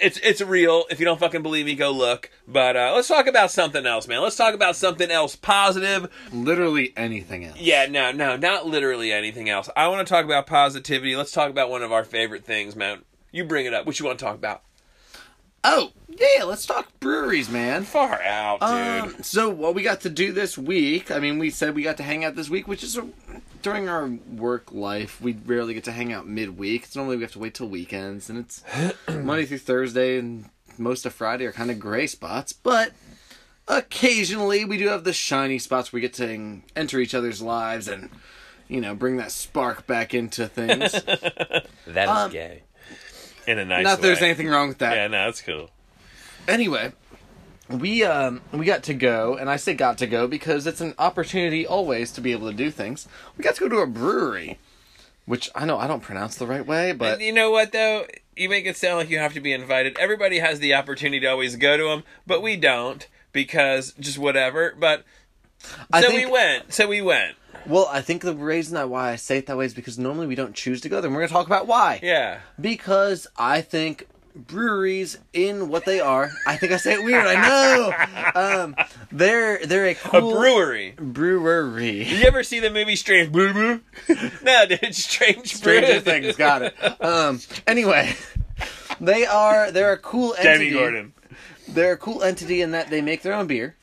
[0.00, 0.84] it's it's real.
[0.90, 2.30] If you don't fucking believe me, go look.
[2.46, 4.22] But uh, let's talk about something else, man.
[4.22, 6.10] Let's talk about something else positive.
[6.32, 7.58] Literally anything else.
[7.58, 9.68] Yeah, no, no, not literally anything else.
[9.76, 11.16] I want to talk about positivity.
[11.16, 13.02] Let's talk about one of our favorite things, man.
[13.30, 13.86] You bring it up.
[13.86, 14.62] What you want to talk about?
[15.64, 17.84] Oh, yeah, let's talk breweries, man.
[17.84, 19.14] Far out, dude.
[19.14, 21.10] Um, so what we got to do this week?
[21.10, 23.06] I mean, we said we got to hang out this week, which is a,
[23.62, 25.20] during our work life.
[25.20, 26.84] We rarely get to hang out midweek.
[26.84, 28.62] It's normally we have to wait till weekends, and it's
[29.08, 30.46] Monday through Thursday, and
[30.78, 32.52] most of Friday are kind of gray spots.
[32.52, 32.92] But
[33.68, 37.88] occasionally, we do have the shiny spots where we get to enter each other's lives
[37.88, 38.10] and
[38.68, 40.92] you know bring that spark back into things.
[40.92, 42.62] that is um, gay.
[43.46, 44.94] In a nice Not that there's anything wrong with that.
[44.94, 45.70] Yeah, no, that's cool.
[46.46, 46.92] anyway
[47.68, 50.94] we um we got to go and i say got to go because it's an
[50.98, 54.58] opportunity always to be able to do things we got to go to a brewery
[55.26, 58.04] which i know i don't pronounce the right way but you know what though?
[58.34, 59.98] You make it sound like you have to be invited.
[59.98, 64.74] Everybody has the opportunity to always go to them, but we don't because just whatever.
[64.80, 65.04] But
[65.92, 66.72] I so think- we went.
[66.72, 67.36] So we went.
[67.66, 70.26] well i think the reason that why i say it that way is because normally
[70.26, 72.40] we don't choose to go there and we're gonna talk about why Yeah.
[72.58, 77.34] because i think breweries in what they are i think i say it weird i
[78.34, 78.76] know um
[79.10, 80.94] they're they're a A brewery.
[80.98, 83.80] brewery Did you ever see the movie Strange Brew Brew?
[84.42, 86.00] no, dude, Strange Stranger Brew.
[86.00, 86.74] Things, got it.
[87.04, 87.40] Um.
[87.66, 88.14] Anyway,
[89.00, 90.70] they are they're a cool entity.
[90.70, 91.12] Jamie Gordon.
[91.68, 93.76] They're a cool entity in that they make their own beer.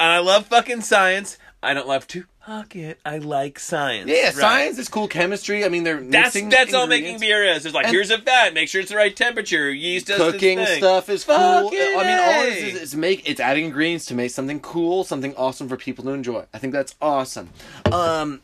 [0.00, 1.38] And I love fucking science.
[1.62, 3.00] I don't love to fuck it.
[3.04, 4.10] I like science.
[4.10, 4.34] Yeah, Right.
[4.34, 5.08] science is cool.
[5.08, 5.64] Chemistry.
[5.64, 7.64] I mean, they're That's that's all making beer is.
[7.66, 8.52] It's like And- here's a fat.
[8.54, 9.72] Make sure it's the right temperature.
[9.72, 11.34] Yeast does Cooking stuff is cool.
[11.36, 12.68] I mean, all it A.
[12.68, 16.10] is is make it's adding ingredients to make something cool, something awesome for people to
[16.10, 16.44] enjoy.
[16.52, 17.50] I think that's awesome.
[17.90, 18.42] Um,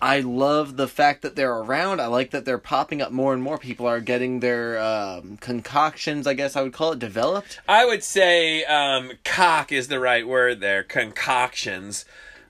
[0.00, 2.00] I love the fact that they're around.
[2.00, 3.56] I like that they're popping up more and more.
[3.56, 7.60] People are getting their um, concoctions, I guess I would call it, developed.
[7.66, 10.82] I would say um, cock is the right word there.
[10.82, 12.04] Concoctions.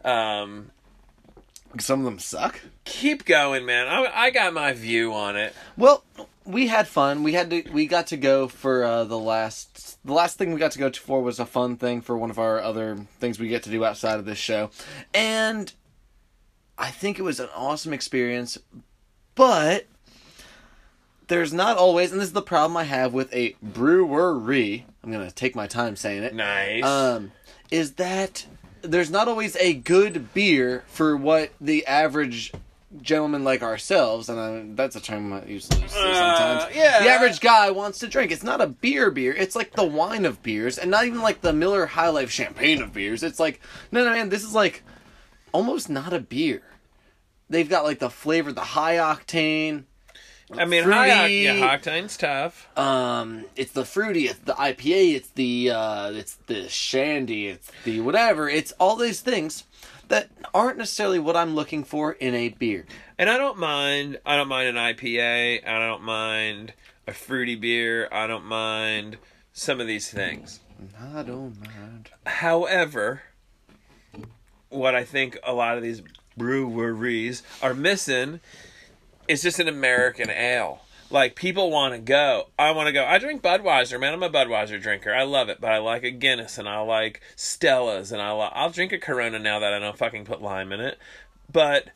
[0.04, 0.70] Um,
[1.80, 2.60] Some of them suck.
[2.84, 3.86] keep going, man.
[3.86, 5.54] I, I got my view on it.
[5.76, 6.04] Well,
[6.44, 7.22] we had fun.
[7.22, 7.62] We had to.
[7.72, 9.98] We got to go for uh, the last.
[10.04, 12.30] The last thing we got to go to for was a fun thing for one
[12.30, 14.70] of our other things we get to do outside of this show,
[15.12, 15.72] and
[16.78, 18.58] I think it was an awesome experience.
[19.34, 19.86] but
[21.28, 24.86] there's not always, and this is the problem I have with a brewery.
[25.02, 26.34] I'm gonna take my time saying it.
[26.34, 26.84] Nice.
[26.84, 27.32] Um,
[27.70, 28.46] is that
[28.86, 32.52] there's not always a good beer for what the average
[33.02, 36.64] gentleman like ourselves, and I, that's a term I usually use sometimes.
[36.64, 37.02] Uh, yeah.
[37.02, 38.30] The average guy wants to drink.
[38.30, 39.32] It's not a beer beer.
[39.34, 42.82] It's like the wine of beers, and not even like the Miller High Life champagne
[42.82, 43.22] of beers.
[43.22, 43.60] It's like
[43.92, 44.28] no, no, man.
[44.28, 44.82] This is like
[45.52, 46.62] almost not a beer.
[47.48, 49.84] They've got like the flavor, the high octane.
[50.52, 51.34] I mean, high fruity.
[51.34, 52.68] yeah, octane's tough.
[52.78, 58.00] Um, it's the fruity, it's the IPA, it's the uh, it's the shandy, it's the
[58.00, 58.48] whatever.
[58.48, 59.64] It's all these things
[60.08, 62.86] that aren't necessarily what I'm looking for in a beer.
[63.18, 64.18] And I don't mind.
[64.24, 65.66] I don't mind an IPA.
[65.66, 66.74] I don't mind
[67.06, 68.08] a fruity beer.
[68.12, 69.18] I don't mind
[69.52, 70.60] some of these things.
[71.00, 72.10] I don't mind.
[72.26, 73.22] However,
[74.68, 76.02] what I think a lot of these
[76.36, 78.40] breweries are missing
[79.28, 80.82] is just an American ale.
[81.10, 82.48] Like people want to go.
[82.58, 83.04] I want to go.
[83.04, 84.12] I drink Budweiser, man.
[84.12, 85.14] I'm a Budweiser drinker.
[85.14, 88.50] I love it, but I like a Guinness and I like Stella's and I li-
[88.52, 90.98] I'll drink a Corona now that I don't fucking put lime in it.
[91.52, 91.90] But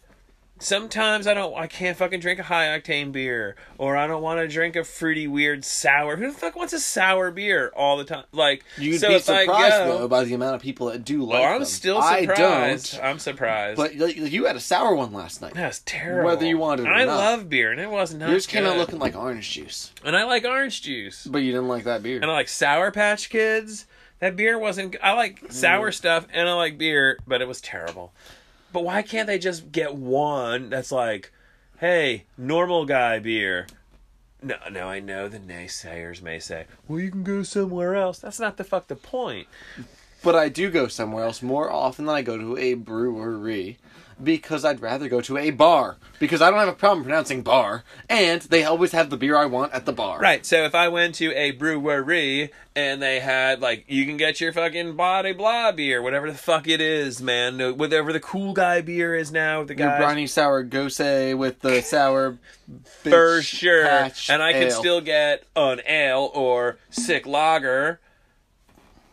[0.61, 1.55] sometimes I don't.
[1.57, 4.85] I can't fucking drink a high octane beer, or I don't want to drink a
[4.85, 6.17] fruity, weird sour.
[6.17, 8.25] Who the fuck wants a sour beer all the time?
[8.33, 11.41] Like You'd so be surprised go- though by the amount of people that do like
[11.41, 11.65] Oh, I'm them.
[11.67, 13.01] still I don't.
[13.03, 13.77] I'm surprised.
[13.77, 15.55] But like, you had a sour one last night.
[15.55, 16.27] that's terrible.
[16.29, 17.17] Whether you wanted it or I not.
[17.17, 18.31] love beer, and it was not.
[18.31, 21.69] Yours came out looking like orange juice, and I like orange juice, but you didn't
[21.69, 22.17] like that beer.
[22.17, 23.87] and I like Sour Patch Kids.
[24.21, 24.97] That beer wasn't.
[25.03, 25.51] I like Mm.
[25.53, 28.13] sour stuff, and I like beer, but it was terrible.
[28.73, 31.33] But why can't they just get one that's like,
[31.79, 33.67] hey, normal guy beer?
[34.43, 38.19] No, no, I know the naysayers may say, well, you can go somewhere else.
[38.19, 39.49] That's not the fuck the point.
[40.23, 43.79] But I do go somewhere else more often than I go to a brewery
[44.23, 47.85] because I'd rather go to a bar because I don't have a problem pronouncing bar
[48.09, 50.19] and they always have the beer I want at the bar.
[50.19, 50.45] Right.
[50.45, 54.53] So if I went to a brewery and they had like you can get your
[54.53, 58.81] fucking body blah beer, whatever the fuck it is, man, uh, whatever the cool guy
[58.81, 62.39] beer is now, the Your guy briny sour gose with the sour
[62.85, 63.87] for sure,
[64.29, 68.01] and I can still get an ale or sick lager.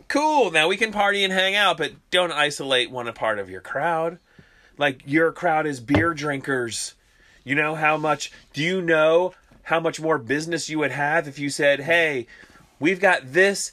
[0.08, 0.50] Cool.
[0.50, 4.18] Now we can party and hang out, but don't isolate one part of your crowd.
[4.78, 6.94] Like your crowd is beer drinkers.
[7.44, 8.32] You know how much?
[8.52, 12.26] Do you know how much more business you would have if you said, "Hey,
[12.78, 13.72] we've got this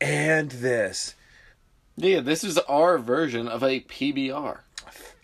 [0.00, 1.14] and this."
[1.96, 4.58] Yeah, this is our version of a PBR.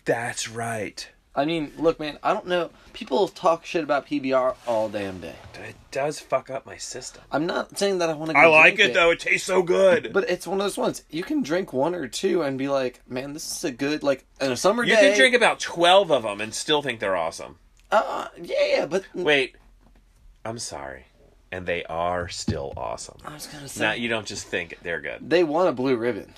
[0.05, 1.07] That's right.
[1.35, 2.71] I mean, look, man, I don't know.
[2.93, 5.35] People talk shit about PBR all damn day.
[5.55, 7.23] It does fuck up my system.
[7.31, 8.37] I'm not saying that I want to.
[8.37, 9.11] I like it though.
[9.11, 10.11] It tastes so good.
[10.13, 13.01] But it's one of those ones you can drink one or two and be like,
[13.07, 15.01] man, this is a good like in a summer you day.
[15.01, 17.57] You can drink about 12 of them and still think they're awesome.
[17.91, 19.55] Uh, yeah, yeah, but Wait,
[20.45, 21.05] I'm sorry.
[21.51, 23.17] And they are still awesome.
[23.25, 25.29] I was gonna say Not you don't just think they're good.
[25.29, 26.33] they won a blue ribbon.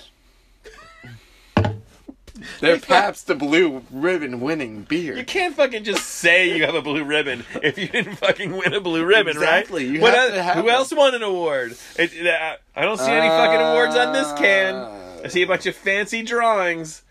[2.59, 5.15] They're Pabst the blue ribbon winning beer.
[5.15, 8.73] You can't fucking just say you have a blue ribbon if you didn't fucking win
[8.73, 9.93] a blue ribbon, Exactly, right?
[9.95, 11.77] you What have oth- to have who else won an award?
[11.97, 14.75] It, uh, I don't see any fucking awards on this can.
[15.23, 17.03] I see a bunch of fancy drawings.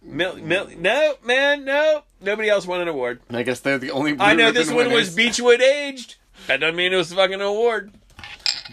[0.00, 2.02] Mil- mil- no, man, no.
[2.20, 3.20] Nobody else won an award.
[3.30, 4.12] I guess they're the only.
[4.14, 5.14] Blue I know this one was.
[5.14, 6.16] Beechwood aged.
[6.46, 7.92] That doesn't mean it was fucking an award.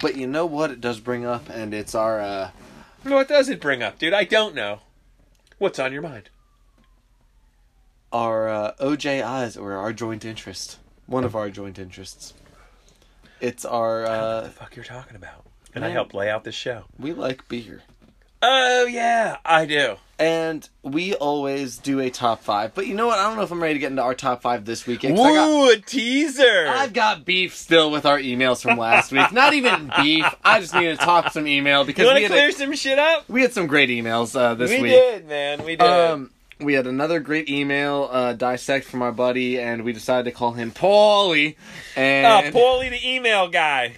[0.01, 0.71] But you know what?
[0.71, 2.19] It does bring up, and it's our.
[2.21, 2.51] uh
[3.03, 4.13] What does it bring up, dude?
[4.13, 4.79] I don't know.
[5.59, 6.29] What's on your mind?
[8.11, 10.79] our uh, OJIs or our joint interest.
[11.05, 12.33] One of our joint interests.
[13.39, 15.45] It's our what uh the fuck you're talking about?
[15.73, 16.85] And I help lay out this show.
[16.97, 17.83] we like beer.
[18.41, 19.97] Oh yeah, I do.
[20.19, 22.75] And we always do a top five.
[22.75, 23.19] But you know what?
[23.19, 25.17] I don't know if I'm ready to get into our top five this weekend.
[25.17, 26.67] I got, a teaser.
[26.67, 29.31] I've got beef still with our emails from last week.
[29.31, 30.25] Not even beef.
[30.43, 32.51] I just need to talk some email you because want we to had, clear a,
[32.51, 33.29] some shit up?
[33.29, 34.91] we had some great emails uh, this we week.
[34.91, 35.63] We did, man.
[35.63, 35.87] We did.
[35.87, 40.31] Um, we had another great email uh, dissect from our buddy, and we decided to
[40.31, 41.55] call him Paulie.
[41.95, 43.95] oh, And Paulie, the email guy.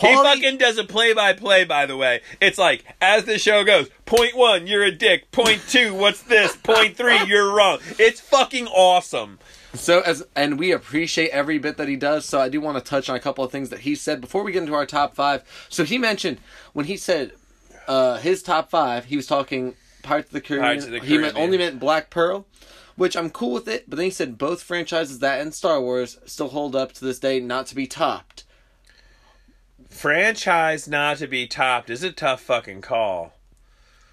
[0.00, 2.22] He fucking does a play-by-play, by the way.
[2.40, 3.88] It's like as the show goes.
[4.06, 5.30] Point one, you're a dick.
[5.30, 6.56] Point two, what's this?
[6.56, 7.78] Point three, you're wrong.
[7.98, 9.38] It's fucking awesome.
[9.74, 12.24] So as and we appreciate every bit that he does.
[12.24, 14.42] So I do want to touch on a couple of things that he said before
[14.42, 15.44] we get into our top five.
[15.68, 16.38] So he mentioned
[16.72, 17.32] when he said
[17.86, 20.78] uh, his top five, he was talking Pirates of the Caribbean.
[20.78, 22.46] Of the He meant, only meant Black Pearl,
[22.96, 23.88] which I'm cool with it.
[23.88, 27.20] But then he said both franchises that and Star Wars still hold up to this
[27.20, 28.44] day, not to be topped.
[29.90, 33.34] Franchise not to be topped is a tough fucking call.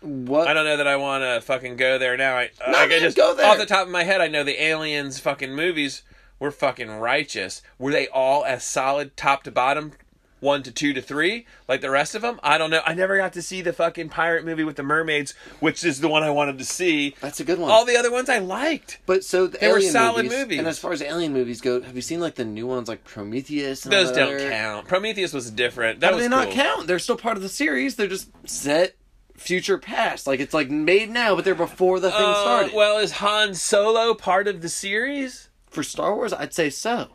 [0.01, 0.47] What?
[0.47, 2.35] I don't know that I want to fucking go there now.
[2.37, 3.45] I, No, I man, just go there.
[3.47, 6.03] off the top of my head, I know the Aliens fucking movies
[6.39, 7.61] were fucking righteous.
[7.79, 9.93] Were they all as solid top to bottom,
[10.39, 12.39] one to two to three, like the rest of them?
[12.43, 12.81] I don't know.
[12.85, 16.07] I never got to see the fucking pirate movie with the mermaids, which is the
[16.07, 17.15] one I wanted to see.
[17.21, 17.71] That's a good one.
[17.71, 18.99] All the other ones I liked.
[19.05, 20.59] but so the They were alien solid movies, movies.
[20.59, 23.03] And as far as alien movies go, have you seen like the new ones like
[23.03, 23.83] Prometheus?
[23.85, 24.87] And Those don't other- count.
[24.87, 26.01] Prometheus was different.
[26.01, 26.87] That How do was they not count?
[26.87, 27.95] They're still part of the series.
[27.95, 28.95] They're just set
[29.35, 30.27] future past.
[30.27, 32.73] Like it's like made now, but they're before the thing Uh, started.
[32.73, 35.49] well, is Han Solo part of the series?
[35.69, 37.09] For Star Wars, I'd say so.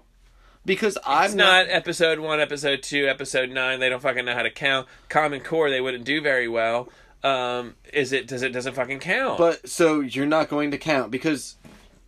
[0.65, 3.81] Because I'm It's not episode one, episode two, episode nine.
[3.81, 4.87] They don't fucking know how to count.
[5.09, 6.89] Common Core, they wouldn't do very well.
[7.25, 8.27] Um, is it?
[8.29, 8.51] Does it?
[8.53, 9.39] Doesn't fucking count?
[9.39, 11.57] But so you're not going to count because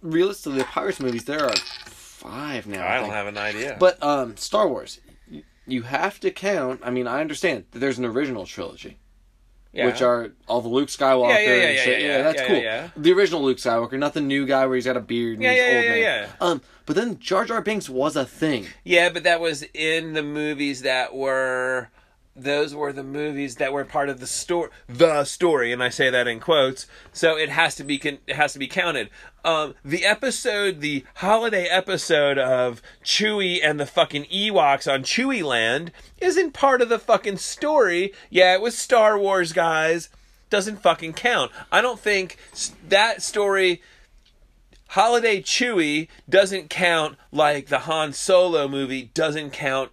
[0.02, 2.86] realistically, the Pirates movies there are five now.
[2.86, 3.76] I don't have an idea.
[3.78, 5.00] But um, Star Wars,
[5.66, 6.80] you have to count.
[6.84, 8.98] I mean, I understand that there's an original trilogy,
[9.74, 9.86] Yeah.
[9.86, 12.00] which are all the Luke Skywalker Yeah, yeah, yeah, and shit.
[12.00, 12.56] yeah, Yeah, that's yeah, cool.
[12.56, 12.88] yeah, yeah.
[12.96, 15.50] The original Luke Skywalker, not the new guy where he's got a beard and Yeah,
[15.50, 15.98] he's yeah, old yeah, man.
[16.00, 18.66] yeah, Um, but then Jar Jar Binks was a thing.
[18.84, 21.88] yeah, but that was in the movies that were.
[22.36, 26.10] Those were the movies that were part of the story, the story, and I say
[26.10, 26.86] that in quotes.
[27.12, 29.08] So it has to be con- it has to be counted.
[29.44, 35.92] Um, the episode, the holiday episode of Chewie and the fucking Ewoks on Chewie Land,
[36.18, 38.12] isn't part of the fucking story.
[38.30, 40.08] Yeah, it was Star Wars, guys.
[40.50, 41.52] Doesn't fucking count.
[41.70, 42.36] I don't think
[42.88, 43.80] that story
[44.88, 49.90] Holiday Chewie doesn't count like the Han Solo movie doesn't count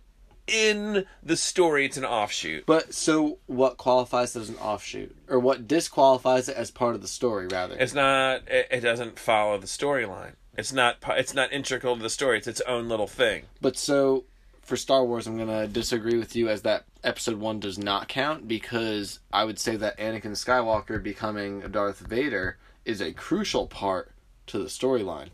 [0.48, 1.86] in the story.
[1.86, 2.66] It's an offshoot.
[2.66, 7.02] But so what qualifies it as an offshoot, or what disqualifies it as part of
[7.02, 7.76] the story, rather?
[7.78, 8.48] It's not.
[8.48, 10.34] It, it doesn't follow the storyline.
[10.58, 10.98] It's not.
[11.10, 12.38] It's not integral to the story.
[12.38, 13.44] It's its own little thing.
[13.62, 14.26] But so
[14.62, 18.48] for Star Wars, I'm gonna disagree with you as that Episode One does not count
[18.48, 24.12] because I would say that Anakin Skywalker becoming Darth Vader is a crucial part
[24.48, 25.30] to the storyline.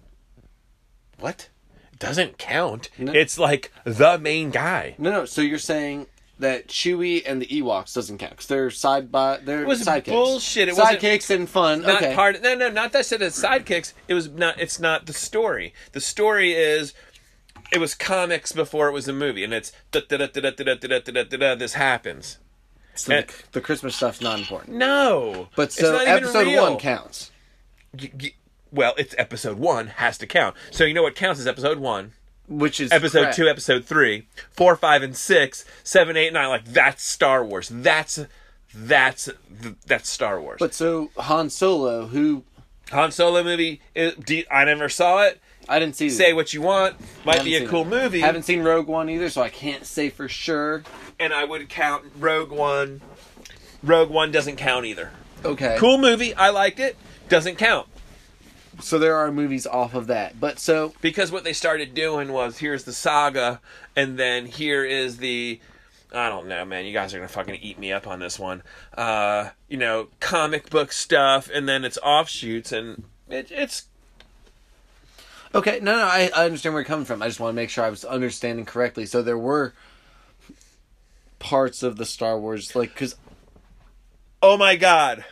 [1.20, 1.50] What?
[1.97, 2.89] It doesn't count.
[2.99, 3.12] No.
[3.12, 4.93] It's like the main guy.
[4.99, 5.25] No, no.
[5.25, 6.05] So you're saying
[6.38, 10.05] that Chewie and the Ewoks doesn't count because they're side by they're was sidekicks.
[10.05, 10.67] bullshit.
[10.67, 11.81] It wasn't- sidekicks and fun.
[11.81, 12.13] Not okay.
[12.13, 12.39] part.
[12.43, 13.93] No, no, not that I said it's sidekicks.
[14.07, 14.60] It was not.
[14.60, 15.73] It's not the story.
[15.93, 16.93] The story is.
[17.71, 20.51] It was comics before it was a movie, and it's da da da da da
[20.51, 21.55] da da da da da.
[21.55, 22.38] This happens.
[22.93, 24.77] so the, the Christmas stuff's not important.
[24.77, 26.55] No, But so Episode.
[26.62, 27.31] One counts.
[27.99, 28.31] Y- y-
[28.71, 30.56] well, it's episode one has to count.
[30.71, 32.13] So you know what counts as episode one,
[32.47, 33.36] Which is episode correct.
[33.36, 36.49] two, episode three, four, five, and six, seven, eight, nine.
[36.49, 37.69] Like that's Star Wars.
[37.69, 38.25] That's
[38.73, 39.30] that's
[39.86, 40.58] that's Star Wars.
[40.60, 42.43] But so Han Solo, who
[42.91, 43.82] Han Solo movie.
[43.95, 45.41] It, I never saw it.
[45.69, 46.10] I didn't see.
[46.10, 46.95] Say what you want.
[47.25, 47.88] Might be a cool it.
[47.88, 48.21] movie.
[48.21, 50.84] Haven't seen Rogue One either, so I can't say for sure.
[51.19, 53.01] and I would count Rogue One.
[53.84, 55.12] Rogue One doesn't count either.
[55.43, 55.75] Okay.
[55.77, 56.34] Cool movie.
[56.34, 56.95] I liked it.
[57.30, 57.88] Doesn't count.
[58.80, 60.40] So there are movies off of that.
[60.40, 63.60] But so because what they started doing was here's the saga
[63.96, 65.60] and then here is the
[66.13, 66.86] I don't know, man.
[66.86, 68.63] You guys are gonna fucking eat me up on this one.
[68.96, 73.88] Uh, you know, comic book stuff, and then it's offshoots, and it, it's
[75.56, 77.22] Okay, no, no, I, I understand where you're coming from.
[77.22, 79.06] I just want to make sure I was understanding correctly.
[79.06, 79.74] So there were
[81.40, 83.16] parts of the Star Wars, like, because
[84.42, 85.26] oh my god.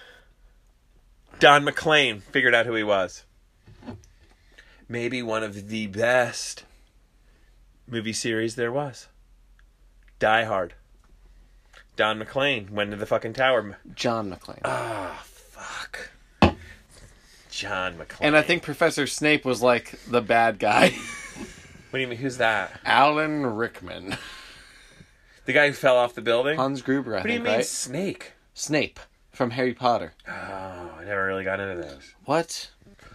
[1.40, 3.24] Don McClane figured out who he was.
[4.88, 6.64] Maybe one of the best
[7.88, 9.08] movie series there was.
[10.20, 10.74] Die Hard.
[11.96, 13.78] Don McClane went to the fucking tower.
[13.96, 14.62] John McClane.
[14.66, 16.10] Ah, fuck.
[17.50, 18.18] John McClane.
[18.22, 20.94] and I think Professor Snape was like the bad guy.
[21.92, 22.18] What do you mean?
[22.20, 22.78] Who's that?
[22.84, 24.18] Alan Rickman.
[25.46, 26.58] The guy who fell off the building?
[26.58, 27.66] Hans Gruber, I what do you think, mean right?
[27.66, 28.34] Snake?
[28.54, 29.00] Snape
[29.32, 30.12] from Harry Potter.
[30.28, 30.32] Oh,
[31.00, 32.14] I never really got into those.
[32.26, 32.70] What?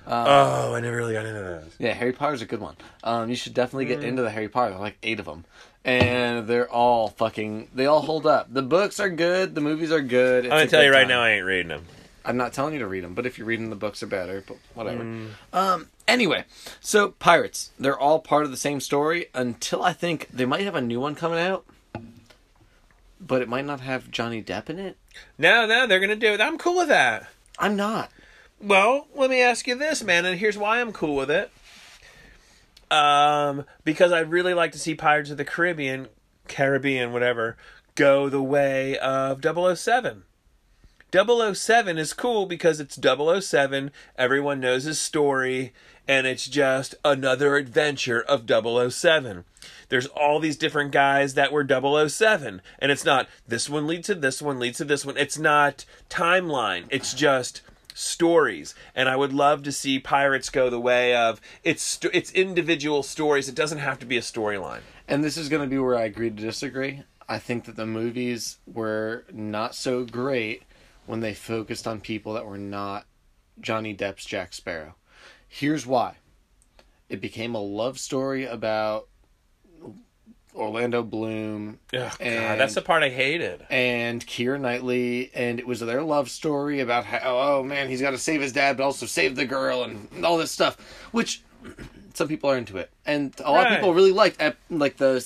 [0.07, 1.75] Oh, I never really got into those.
[1.79, 2.77] Yeah, Harry Potter's a good one.
[3.05, 3.89] Um, you should definitely Mm.
[3.89, 4.71] get into the Harry Potter.
[4.71, 5.45] There are like eight of them,
[5.85, 7.69] and they're all fucking.
[7.75, 8.53] They all hold up.
[8.53, 9.55] The books are good.
[9.55, 10.45] The movies are good.
[10.47, 11.09] It's I'm gonna tell you right time.
[11.09, 11.87] now, I ain't reading them.
[12.25, 14.43] I'm not telling you to read them, but if you're reading the books are better.
[14.47, 15.05] But whatever.
[15.05, 15.29] Mm.
[15.53, 15.89] Um.
[16.09, 16.45] Anyway,
[16.81, 17.71] so pirates.
[17.79, 20.99] They're all part of the same story until I think they might have a new
[21.01, 21.65] one coming out,
[23.21, 24.97] but it might not have Johnny Depp in it.
[25.39, 26.41] No, no, they're gonna do it.
[26.41, 27.29] I'm cool with that.
[27.59, 28.11] I'm not.
[28.63, 31.51] Well, let me ask you this, man, and here's why I'm cool with it.
[32.91, 36.09] Um, because I'd really like to see Pirates of the Caribbean,
[36.47, 37.57] Caribbean, whatever,
[37.95, 40.25] go the way of 007.
[41.11, 45.73] 007 is cool because it's 007, everyone knows his story,
[46.07, 49.45] and it's just another adventure of 007.
[49.89, 54.15] There's all these different guys that were 007, and it's not this one leads to
[54.15, 55.17] this one leads to this one.
[55.17, 56.85] It's not timeline.
[56.91, 57.63] It's just
[58.01, 63.03] stories, and I would love to see Pirates go the way of it's it's individual
[63.03, 63.49] stories.
[63.49, 64.81] It doesn't have to be a storyline.
[65.07, 67.03] And this is going to be where I agree to disagree.
[67.29, 70.63] I think that the movies were not so great
[71.07, 73.07] when they focused on people that were not
[73.61, 74.95] Johnny Depp's Jack Sparrow.
[75.47, 76.17] Here's why.
[77.09, 79.09] It became a love story about
[80.55, 83.65] Orlando Bloom Oh, God, that's the part I hated.
[83.71, 88.11] and Keira Knightley, and it was their love story about how oh man he's got
[88.11, 90.77] to save his dad, but also save the girl and all this stuff,
[91.13, 91.43] which
[92.15, 93.73] some people are into it, and a lot Right.
[93.73, 95.25] of people really liked like the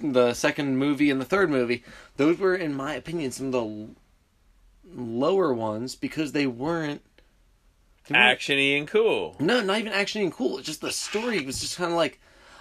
[0.00, 1.82] the second movie and the third movie.
[2.16, 3.88] Those were, in my opinion, some of the l-
[4.94, 7.02] lower ones because they weren't.
[8.08, 9.36] they weren't- Actiony and cool.
[9.40, 10.58] no, not even actiony and cool.
[10.58, 12.20] It's just the story was just kind of like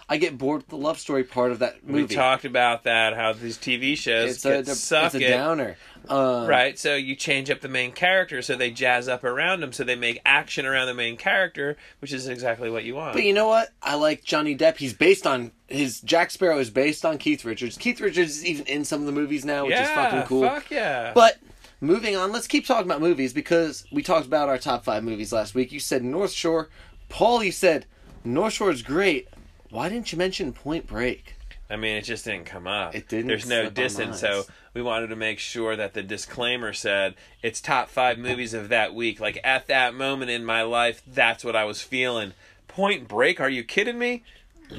[0.09, 2.03] I get bored with the love story part of that movie.
[2.03, 5.77] We talked about that how these TV shows it's get a, suck it's a downer.
[6.09, 9.71] Um, Right, so you change up the main character, so they jazz up around them,
[9.71, 13.13] so they make action around the main character, which is exactly what you want.
[13.13, 13.69] But you know what?
[13.81, 14.77] I like Johnny Depp.
[14.77, 17.77] He's based on his Jack Sparrow is based on Keith Richards.
[17.77, 20.43] Keith Richards is even in some of the movies now, which yeah, is fucking cool.
[20.43, 21.13] Fuck yeah.
[21.15, 21.39] But
[21.79, 25.31] moving on, let's keep talking about movies because we talked about our top five movies
[25.31, 25.71] last week.
[25.71, 26.69] You said North Shore.
[27.07, 27.85] Paul, you said
[28.25, 29.27] North Shore is great.
[29.73, 31.33] Why didn't you mention Point Break?
[31.67, 32.93] I mean, it just didn't come up.
[32.93, 34.43] It didn't There's no distance, so
[34.75, 38.93] we wanted to make sure that the disclaimer said it's top five movies of that
[38.93, 39.19] week.
[39.19, 42.33] Like at that moment in my life, that's what I was feeling.
[42.67, 43.41] Point Break?
[43.41, 44.21] Are you kidding me?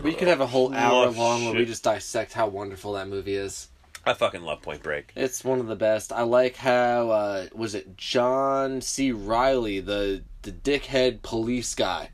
[0.01, 3.09] We could have a whole hour Love long where we just dissect how wonderful that
[3.09, 3.67] movie is.
[4.07, 5.11] I fucking love Point Break.
[5.17, 6.13] It's one of the best.
[6.13, 9.11] I like how uh, was it John C.
[9.11, 12.11] Reilly, the the dickhead police guy.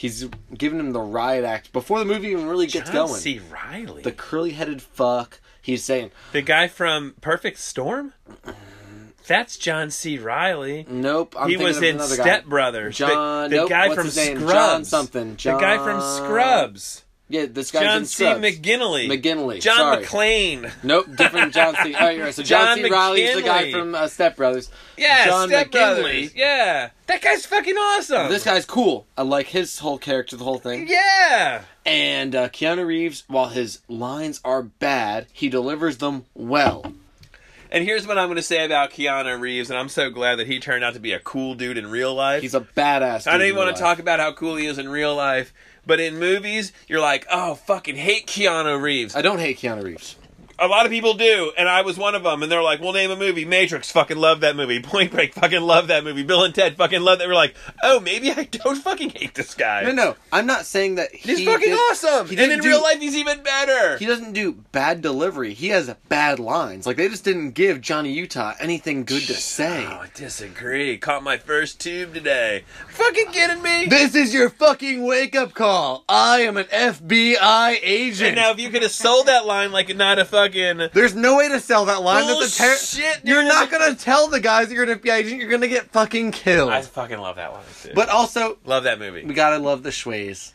[0.00, 0.26] He's
[0.56, 3.20] giving him the riot act before the movie even really gets John going.
[3.20, 3.38] C.
[3.52, 5.42] Reilly, The curly headed fuck.
[5.60, 8.14] He's saying, the guy from Perfect Storm.
[9.26, 10.16] That's John C.
[10.16, 10.86] Reilly.
[10.88, 12.46] "Nope." I'm he was in Step.
[12.46, 12.96] Brothers.
[12.96, 13.50] John.
[13.50, 14.36] the, nope, guy what's from his name?
[14.38, 14.52] Scrubs.
[14.54, 15.36] John something.
[15.36, 17.04] John, The guy from Scrubs.
[17.30, 18.24] Yeah, this guy's John in C.
[18.24, 18.40] Scrubs.
[18.40, 19.06] McGinley.
[19.08, 19.60] McGinley.
[19.60, 20.04] John sorry.
[20.04, 20.72] McClane.
[20.82, 21.94] Nope, different John C.
[21.98, 22.34] Oh, you're right.
[22.34, 22.90] So John, John C.
[22.90, 24.68] Reilly is the guy from uh, Step Brothers.
[24.98, 25.70] Yeah, John Step McGinley.
[26.02, 26.34] Brothers.
[26.34, 28.28] Yeah, that guy's fucking awesome.
[28.30, 29.06] This guy's cool.
[29.16, 30.86] I like his whole character, the whole thing.
[30.88, 31.62] Yeah.
[31.86, 36.92] And uh, Keanu Reeves, while his lines are bad, he delivers them well.
[37.72, 40.48] And here's what I'm going to say about Keanu Reeves, and I'm so glad that
[40.48, 42.42] he turned out to be a cool dude in real life.
[42.42, 43.28] He's a badass.
[43.28, 45.54] I don't even want real to talk about how cool he is in real life,
[45.86, 49.14] but in movies, you're like, oh, fucking hate Keanu Reeves.
[49.16, 50.16] I don't hate Keanu Reeves.
[50.60, 52.42] A lot of people do, and I was one of them.
[52.42, 53.44] And they're like, "We'll name a movie.
[53.44, 54.80] Matrix, fucking love that movie.
[54.82, 56.22] Point Break, fucking love that movie.
[56.22, 59.54] Bill and Ted, fucking love that." We're like, "Oh, maybe I don't fucking hate this
[59.54, 59.82] guy.
[59.84, 62.82] No, no, I'm not saying that he's fucking did- awesome." he and in do- real
[62.82, 63.96] life, he's even better.
[63.96, 65.54] He doesn't do bad delivery.
[65.54, 66.86] He has bad lines.
[66.86, 69.86] Like they just didn't give Johnny Utah anything good to say.
[69.88, 70.98] Oh, I disagree.
[70.98, 72.64] Caught my first tube today.
[72.90, 73.86] Fucking kidding me?
[73.86, 76.04] This is your fucking wake up call.
[76.06, 78.26] I am an FBI agent.
[78.28, 80.49] and now, if you could have sold that line like not a fucking
[80.92, 82.26] There's no way to sell that line.
[82.26, 83.20] That's a ter-.
[83.24, 85.40] You're not gonna tell the guys that you're an FBI agent.
[85.40, 86.70] You're gonna get fucking killed.
[86.70, 87.62] I fucking love that line.
[87.82, 87.92] Too.
[87.94, 89.24] but also, love that movie.
[89.24, 90.52] we gotta love the Schways.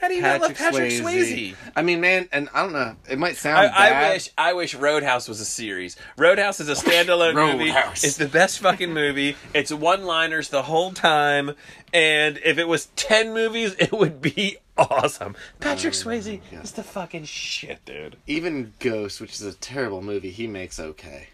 [0.00, 1.54] How do you not love Patrick Swayze?
[1.74, 2.96] I mean, man, and I don't know.
[3.08, 4.04] It might sound I, bad.
[4.04, 5.96] I wish I wish Roadhouse was a series.
[6.18, 7.70] Roadhouse is a standalone movie.
[7.70, 9.36] It's the best fucking movie.
[9.54, 11.52] It's one-liners the whole time,
[11.94, 15.36] and if it was ten movies, it would be awesome.
[15.60, 16.60] Patrick oh Swayze yeah.
[16.60, 18.16] is the fucking shit, dude.
[18.26, 21.28] Even Ghost, which is a terrible movie, he makes okay.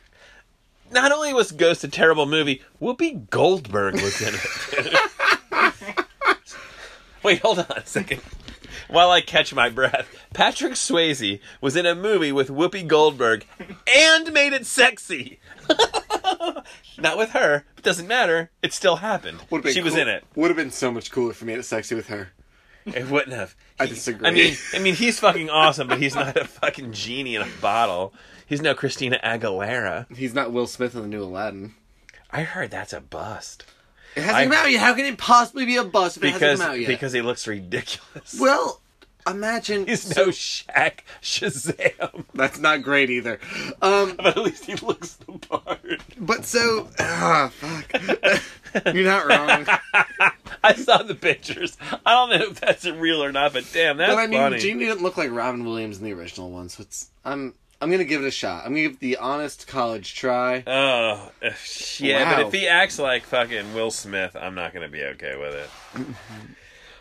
[0.90, 5.10] Not only was Ghost a terrible movie, Whoopi Goldberg was in it.
[7.22, 8.20] Wait, hold on a second.
[8.88, 13.46] While I catch my breath, Patrick Swayze was in a movie with Whoopi Goldberg
[13.86, 15.40] and made it sexy.
[16.98, 18.50] Not with her, but doesn't matter.
[18.60, 19.40] It still happened.
[19.70, 20.24] She was in it.
[20.34, 22.32] Would have been so much cooler for me to it sexy with her.
[22.86, 23.54] It wouldn't have.
[23.78, 24.26] I disagree.
[24.28, 27.48] I mean, I mean, he's fucking awesome, but he's not a fucking genie in a
[27.60, 28.12] bottle.
[28.46, 30.12] He's no Christina Aguilera.
[30.14, 31.74] He's not Will Smith in the new Aladdin.
[32.30, 33.64] I heard that's a bust
[34.16, 34.80] It hasn't I- come out yet.
[34.80, 36.88] How can it possibly be a bust if it because hasn't come out yet?
[36.88, 38.38] because he looks ridiculous.
[38.40, 38.80] well,
[39.26, 39.86] imagine.
[39.86, 43.38] He's no Shaq Shazam, That's not great either.
[43.80, 45.80] Um, but at least he looks the part.
[46.18, 48.84] but so, ah, fuck.
[48.94, 49.66] You're not wrong.
[50.64, 51.76] I saw the pictures.
[52.06, 54.58] I don't know if that's real or not, but damn, that's but I mean, funny.
[54.58, 57.10] Genie didn't look like Robin Williams in the original one, so it's.
[57.24, 57.54] I'm.
[57.80, 58.64] I'm gonna give it a shot.
[58.64, 60.62] I'm gonna give the honest college try.
[60.64, 61.50] Oh, uh,
[61.98, 65.54] yeah, but if he acts like fucking Will Smith, I'm not gonna be okay with
[65.54, 65.70] it.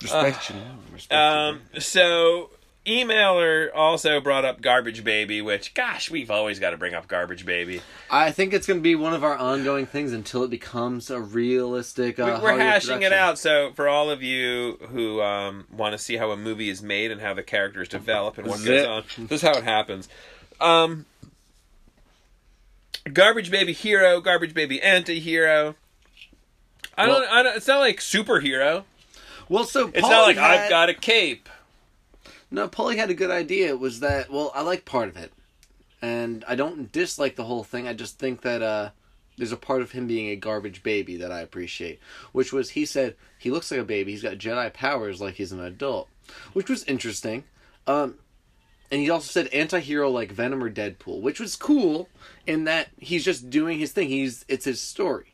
[0.02, 0.56] Respect you.
[0.92, 1.18] Respect you.
[1.18, 2.50] Um, so
[2.86, 7.46] emailer also brought up Garbage Baby, which, gosh, we've always got to bring up Garbage
[7.46, 7.82] Baby.
[8.10, 11.20] I think it's going to be one of our ongoing things until it becomes a
[11.20, 12.20] realistic.
[12.20, 13.38] Uh, We- We're hashing it out.
[13.38, 17.12] So, for all of you who um, want to see how a movie is made
[17.12, 20.10] and how the characters develop and what is goes on, this is how it happens.
[20.60, 21.06] Um,
[23.12, 25.76] Garbage Baby hero, Garbage Baby anti-hero.
[26.98, 27.24] I don't.
[27.32, 27.56] I don't.
[27.58, 28.84] It's not like superhero.
[29.50, 31.50] Well, so It's not like had, I've got a cape.
[32.52, 33.78] No, Paulie had a good idea.
[33.78, 34.52] Was that well?
[34.54, 35.32] I like part of it,
[36.02, 37.88] and I don't dislike the whole thing.
[37.88, 38.90] I just think that uh,
[39.38, 42.00] there's a part of him being a garbage baby that I appreciate.
[42.34, 44.12] Which was he said he looks like a baby.
[44.12, 46.10] He's got Jedi powers like he's an adult,
[46.52, 47.46] which was interesting.
[47.88, 48.16] Um,
[48.92, 52.10] and he also said anti-hero like Venom or Deadpool, which was cool
[52.46, 54.10] in that he's just doing his thing.
[54.10, 55.31] He's it's his story.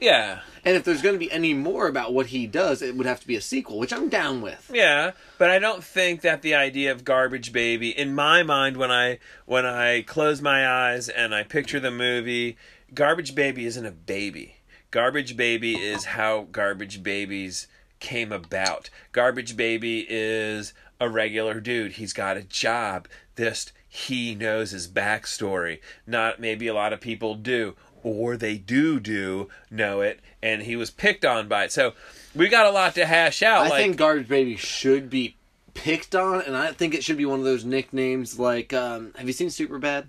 [0.00, 3.06] Yeah, And if there's going to be any more about what he does, it would
[3.06, 4.70] have to be a sequel, which I'm down with.
[4.72, 8.90] yeah, but I don't think that the idea of Garbage Baby, in my mind, when
[8.90, 12.56] I when I close my eyes and I picture the movie,
[12.94, 14.56] Garbage Baby isn't a baby.
[14.90, 17.68] Garbage Baby is how Garbage Babies
[18.00, 18.90] came about.
[19.12, 21.92] Garbage Baby is a regular dude.
[21.92, 23.06] He's got a job.
[23.36, 25.80] This he knows his backstory.
[26.06, 30.76] Not maybe a lot of people do, or they do do know it, and he
[30.76, 31.72] was picked on by it.
[31.72, 31.94] So
[32.34, 33.66] we got a lot to hash out.
[33.66, 35.36] I like, think Garbage Baby should be
[35.74, 38.72] picked on, and I think it should be one of those nicknames like.
[38.72, 40.06] Um, have you seen Superbad?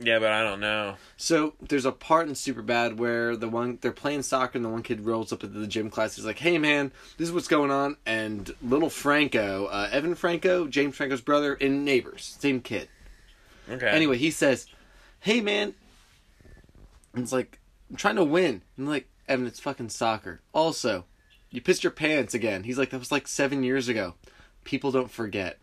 [0.00, 0.94] yeah, but I don't know.
[1.16, 4.82] So there's a part in Superbad where the one they're playing soccer, and the one
[4.82, 6.14] kid rolls up into the gym class.
[6.14, 10.68] He's like, "Hey man, this is what's going on." And little Franco, uh, Evan Franco,
[10.68, 12.88] James Franco's brother, in Neighbors, same kid.
[13.68, 13.88] Okay.
[13.88, 14.66] Anyway, he says,
[15.20, 15.74] "Hey man,"
[17.14, 17.58] and it's like,
[17.90, 20.40] "I'm trying to win." And I'm like, Evan, it's fucking soccer.
[20.52, 21.04] Also,
[21.50, 22.64] you pissed your pants again.
[22.64, 24.14] He's like, that was like seven years ago.
[24.64, 25.58] People don't forget.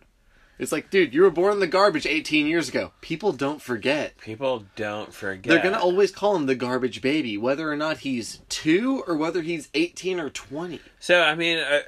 [0.58, 2.94] It's like, dude, you were born in the garbage 18 years ago.
[3.02, 4.18] People don't forget.
[4.20, 5.52] people don't forget.
[5.52, 9.42] They're gonna always call him the garbage baby, whether or not he's two or whether
[9.42, 10.80] he's 18 or 20.
[11.00, 11.82] So I mean, uh,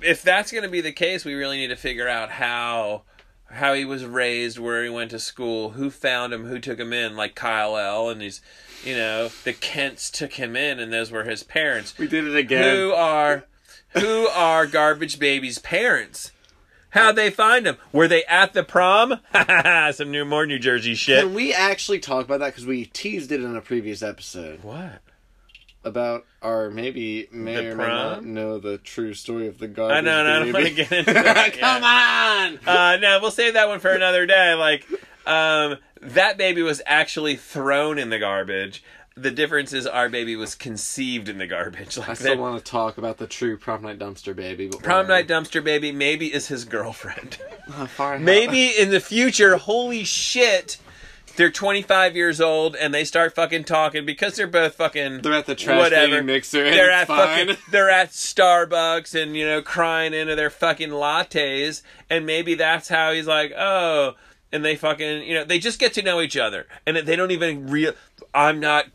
[0.00, 3.02] if that's going to be the case, we really need to figure out how
[3.50, 6.92] how he was raised, where he went to school, who found him, who took him
[6.92, 8.08] in, like Kal-El.
[8.08, 8.40] And he's,
[8.84, 11.96] you know, the Kents took him in, and those were his parents.
[11.98, 12.76] We did it again.
[12.76, 13.44] Who are
[13.90, 16.32] who are Garbage Baby's parents?
[16.90, 17.76] How'd they find him?
[17.90, 19.18] Were they at the prom?
[19.92, 21.24] Some new more New Jersey shit.
[21.24, 22.48] Can we actually talk about that?
[22.48, 25.00] Because we teased it in a previous episode What?
[25.84, 28.34] about our maybe may The or may not prom?
[28.34, 30.76] know the true story of the garbage I know, and I don't want to baby.
[30.84, 31.52] get into that.
[31.58, 32.68] Come yet.
[32.68, 32.76] on!
[32.76, 34.54] Uh, no, we'll save that one for another day.
[34.54, 34.86] Like,
[35.26, 38.82] um, that baby was actually thrown in the garbage.
[39.14, 41.96] The difference is our baby was conceived in the garbage.
[41.98, 44.68] Like I still that want to talk about the true prom night dumpster baby.
[44.68, 47.38] But prom night dumpster baby maybe is his girlfriend.
[48.18, 50.78] Maybe in the future, holy shit,
[51.36, 55.46] they're 25 years old and they start fucking talking because they're both fucking they're at
[55.46, 56.22] the trash whatever.
[56.22, 56.64] mixer.
[56.64, 57.46] And they're at fine.
[57.48, 62.88] fucking they're at Starbucks and you know crying into their fucking lattes and maybe that's
[62.88, 64.14] how he's like oh
[64.52, 67.30] and they fucking you know they just get to know each other and they don't
[67.30, 67.92] even real
[68.34, 68.86] I'm not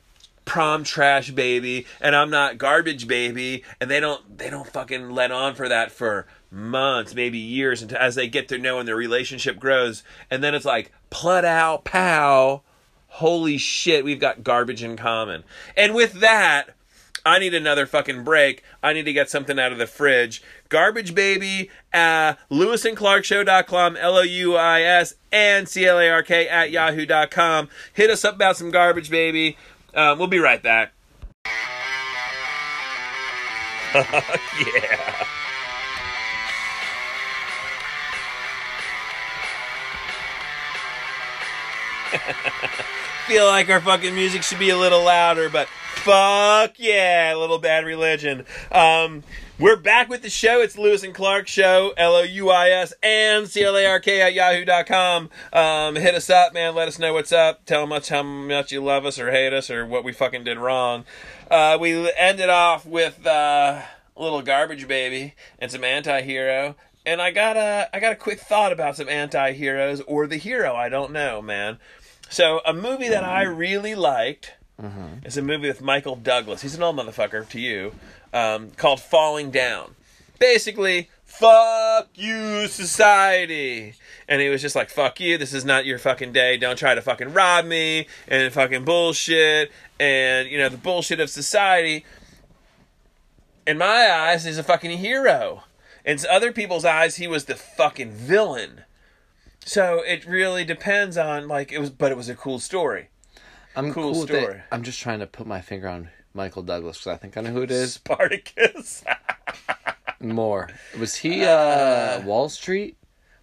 [0.45, 5.31] prom trash baby and I'm not garbage baby and they don't they don't fucking let
[5.31, 8.95] on for that for months maybe years until as they get to know and their
[8.95, 12.61] relationship grows and then it's like plut out pow.
[13.07, 15.43] Holy shit we've got garbage in common.
[15.75, 16.69] And with that
[17.28, 18.63] I need another fucking break.
[18.82, 20.41] I need to get something out of the fridge.
[20.69, 26.47] Garbage Baby, uh, louisandclarkshow.com, L O U I S and C L A R K
[26.47, 27.67] at yahoo.com.
[27.91, 29.57] Hit us up about some Garbage Baby.
[29.93, 30.93] Um, we'll be right back.
[33.93, 35.25] yeah.
[43.28, 45.67] Feel like our fucking music should be a little louder, but
[46.07, 48.45] fuck yeah, little bad religion.
[48.71, 49.23] Um,
[49.59, 50.61] we're back with the show.
[50.61, 53.99] It's Louis and Clark Show, L O U I S and C L A R
[53.99, 55.29] K at yahoo.com.
[55.51, 56.75] Um, hit us up, man.
[56.75, 57.65] Let us know what's up.
[57.65, 60.57] Tell us how much you love us or hate us or what we fucking did
[60.57, 61.03] wrong.
[61.51, 63.81] Uh, we ended off with uh,
[64.15, 66.77] little garbage baby and some anti hero.
[67.05, 70.37] And I got a I got a quick thought about some anti heroes or the
[70.37, 70.73] hero.
[70.73, 71.79] I don't know, man.
[72.29, 74.53] So a movie that I really liked
[75.23, 76.61] is a movie with Michael Douglas.
[76.61, 77.93] He's an old motherfucker to you,
[78.34, 79.95] um, called Falling Down.
[80.39, 83.95] Basically, fuck you, society.
[84.28, 86.57] And he was just like, fuck you, this is not your fucking day.
[86.57, 89.71] Don't try to fucking rob me and fucking bullshit.
[89.99, 92.05] And, you know, the bullshit of society,
[93.65, 95.63] in my eyes, he's a fucking hero.
[96.05, 98.84] In other people's eyes, he was the fucking villain.
[99.65, 103.09] So it really depends on like it was, but it was a cool story.
[103.78, 104.61] I'm Cool cool with it.
[104.71, 107.51] I'm just trying to put my finger on Michael Douglas because I think I know
[107.51, 109.03] who it is Spartacus.
[110.19, 110.69] more.
[110.99, 112.97] Was he uh, Wall Street?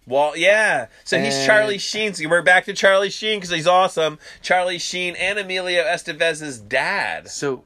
[0.07, 0.87] Wall, yeah.
[1.03, 2.13] So he's Charlie Sheen.
[2.13, 4.19] So we're back to Charlie Sheen because he's awesome.
[4.41, 7.27] Charlie Sheen and Emilio Estevez's dad.
[7.29, 7.63] So,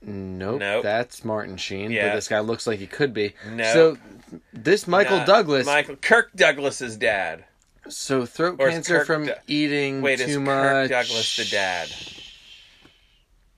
[0.00, 0.82] nope, Nope.
[0.82, 1.90] that's Martin Sheen.
[1.90, 2.08] Yeah.
[2.08, 3.34] But this guy looks like he could be.
[3.50, 3.66] Nope.
[3.72, 3.98] So,
[4.54, 5.66] this Michael Not Douglas.
[5.66, 7.44] Michael Kirk Douglas's dad.
[7.88, 10.46] So throat Or cancer Kirk from Du- eating Wait, too is much.
[10.62, 11.88] Kirk Douglas the dad?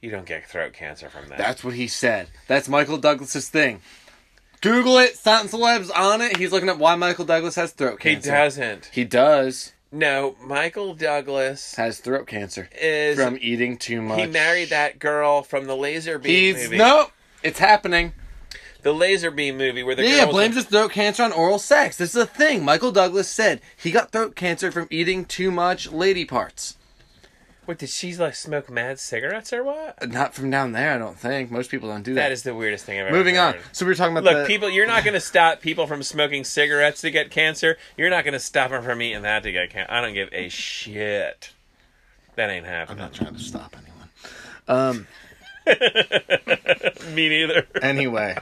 [0.00, 1.38] You don't get throat cancer from that.
[1.38, 2.28] That's what he said.
[2.46, 3.80] That's Michael Douglas's thing.
[4.60, 5.16] Google it.
[5.16, 6.36] Satin Celeb's on it.
[6.36, 8.30] He's looking up why Michael Douglas has throat cancer.
[8.30, 8.90] he doesn't.
[8.92, 9.72] He does.
[9.92, 13.16] No, Michael Douglas Has throat cancer is.
[13.16, 14.18] from eating too much.
[14.18, 16.78] he married that girl from the Laser Beam He's movie.
[16.78, 17.12] nope.
[17.44, 18.12] It's happening.
[18.84, 21.58] The Laser Beam movie where the Yeah, girl yeah, blames his throat cancer on oral
[21.58, 21.96] sex.
[21.96, 22.62] This is a thing.
[22.62, 26.76] Michael Douglas said he got throat cancer from eating too much lady parts.
[27.64, 30.10] What did she like smoke mad cigarettes or what?
[30.10, 31.50] Not from down there, I don't think.
[31.50, 32.24] Most people don't do that.
[32.24, 33.54] That is the weirdest thing I've ever Moving on.
[33.72, 36.02] So we were talking about Look, the people, you're not going to stop people from
[36.02, 37.78] smoking cigarettes to get cancer.
[37.96, 39.90] You're not going to stop them from eating that to get cancer.
[39.90, 41.52] I don't give a shit.
[42.36, 43.00] That ain't happening.
[43.00, 44.10] I'm not trying to stop anyone.
[44.68, 45.06] Um.
[47.14, 47.66] Me neither.
[47.80, 48.36] Anyway,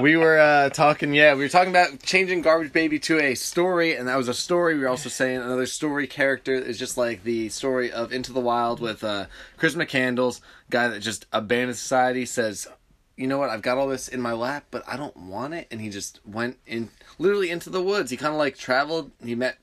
[0.00, 1.14] we were uh, talking.
[1.14, 4.34] Yeah, we were talking about changing Garbage Baby to a story, and that was a
[4.34, 4.74] story.
[4.74, 8.40] We were also saying another story character is just like the story of Into the
[8.40, 10.40] Wild with uh, Chris McCandless,
[10.70, 12.26] guy that just abandoned society.
[12.26, 12.68] Says,
[13.16, 13.50] you know what?
[13.50, 15.66] I've got all this in my lap, but I don't want it.
[15.70, 18.10] And he just went in, literally into the woods.
[18.10, 19.10] He kind of like traveled.
[19.22, 19.58] He met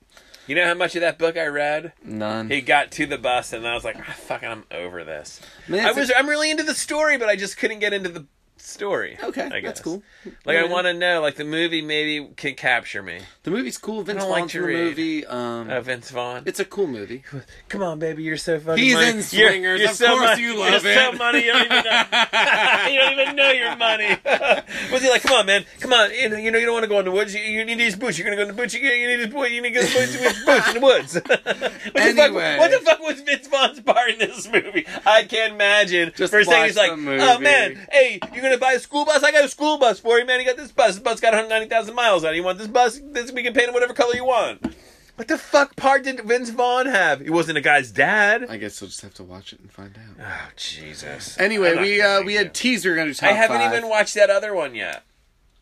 [0.48, 1.94] You know how much of that book I read?
[2.04, 2.50] none.
[2.50, 5.39] He got to the bus and I was like, ah, fucking, I'm over this.
[5.68, 8.26] Man, I was, I'm really into the story, but I just couldn't get into the
[8.62, 9.18] story.
[9.24, 10.01] Okay, I that's cool.
[10.45, 13.20] Like, I want to know, like, the movie maybe can capture me.
[13.43, 14.03] The movie's cool.
[14.03, 14.78] Vince don't like in the read.
[14.86, 15.26] movie.
[15.26, 16.43] Um, Uh, Vince Vaughn.
[16.45, 17.24] it's a cool movie.
[17.70, 18.82] Come on, baby, you're so funny.
[18.82, 19.07] He's money.
[19.09, 19.82] in You're- Swingers.
[19.82, 21.18] You're, Of so course mon- you you're love so it.
[21.18, 21.45] money.
[21.45, 22.03] You don't even know.
[22.91, 24.18] you don't even know your money.
[24.91, 26.12] Was he like, come on, man, come on?
[26.14, 27.34] You know, you know, you don't want to go in the woods.
[27.34, 28.18] You, you need these boots.
[28.18, 28.74] You're gonna go in the boots.
[28.74, 29.51] You, you need these boots.
[29.51, 31.14] You need to go in the boots, boots in the woods.
[31.16, 32.57] what, the Anyway.
[32.57, 34.86] fuck, what the fuck was Vince Vaughn's part in this movie?
[35.05, 36.12] I can't imagine.
[36.16, 37.24] Just First thing watch he's like, the movie.
[37.24, 39.24] oh man, hey, you're gonna buy a school bus?
[39.24, 40.39] I got a school bus for you, man.
[40.39, 40.95] You got this bus.
[40.95, 42.38] This bus got 190,000 miles on it.
[42.38, 42.99] You want this bus?
[43.04, 44.76] This we can paint it whatever color you want.
[45.18, 47.20] What the fuck part did Vince Vaughn have?
[47.22, 48.45] He wasn't a guy's dad.
[48.49, 50.26] I guess we'll just have to watch it and find out.
[50.26, 51.38] Oh Jesus!
[51.39, 53.72] Anyway, we gonna uh, we had we were gonna do I haven't five.
[53.74, 55.04] even watched that other one yet.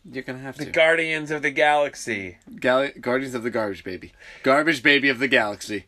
[0.10, 0.72] You're gonna have The to.
[0.72, 2.38] Guardians of the Galaxy.
[2.60, 4.14] Gal- Guardians of the Garbage Baby.
[4.44, 5.86] Garbage Baby of the Galaxy.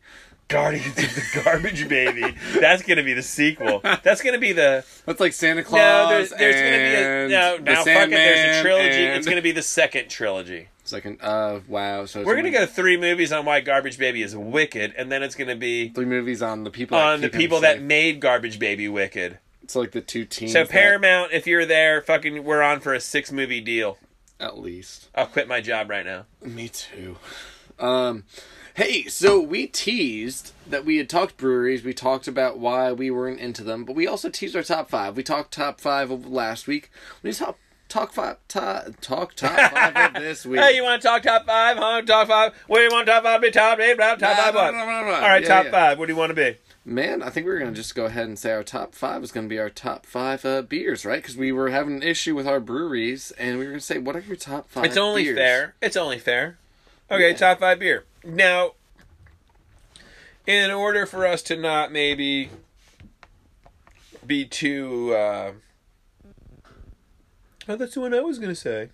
[0.48, 2.36] Guardians of the Garbage Baby.
[2.60, 3.80] That's gonna be the sequel.
[4.02, 5.78] That's gonna be the That's like Santa Claus.
[5.80, 6.08] no.
[6.10, 7.56] There's, there's gonna be a no.
[7.58, 8.10] Now fuck it.
[8.10, 9.04] There's a trilogy.
[9.04, 10.68] It's gonna be the second trilogy.
[10.84, 11.18] Second.
[11.22, 12.04] Uh, wow.
[12.06, 15.34] So We're gonna go three movies on why Garbage Baby is wicked, and then it's
[15.36, 17.82] gonna be three movies on the people that on the people that safe.
[17.82, 19.38] made Garbage Baby wicked.
[19.62, 20.52] It's like the two teams.
[20.52, 23.96] So that- Paramount, if you're there, fucking, we're on for a six movie deal.
[24.40, 25.08] at least.
[25.14, 26.26] I'll quit my job right now.
[26.42, 27.16] Me too.
[27.78, 28.24] Um,
[28.74, 31.84] hey, so we teased that we had talked breweries.
[31.84, 35.16] We talked about why we weren't into them, but we also teased our top five.
[35.16, 36.90] We talked top five of last week.
[37.22, 37.58] We talk
[37.88, 40.60] talk five top talk top five of this week.
[40.60, 41.76] Hey, you want to talk top five?
[41.76, 42.00] Huh?
[42.02, 42.54] Top five?
[42.66, 43.50] What do you want top five to be?
[43.50, 43.98] Top eight?
[43.98, 44.70] Top Blah, five blah, what?
[44.72, 45.14] blah, blah, blah.
[45.16, 45.70] All right, Yeah, top yeah.
[45.70, 45.98] five.
[45.98, 46.56] What do you want to be?
[46.84, 49.30] Man, I think we were gonna just go ahead and say our top five is
[49.30, 51.20] gonna be our top five uh, beers, right?
[51.22, 54.16] Because we were having an issue with our breweries, and we were gonna say, what
[54.16, 54.86] are your top five?
[54.86, 55.36] It's only beers?
[55.38, 55.74] fair.
[55.80, 56.58] It's only fair.
[57.10, 57.36] Okay, Yeah.
[57.36, 58.04] top five beer.
[58.24, 58.72] Now,
[60.46, 62.50] in order for us to not maybe
[64.26, 65.14] be too.
[65.14, 65.52] Uh...
[67.68, 68.90] Oh, that's the one I was going to say.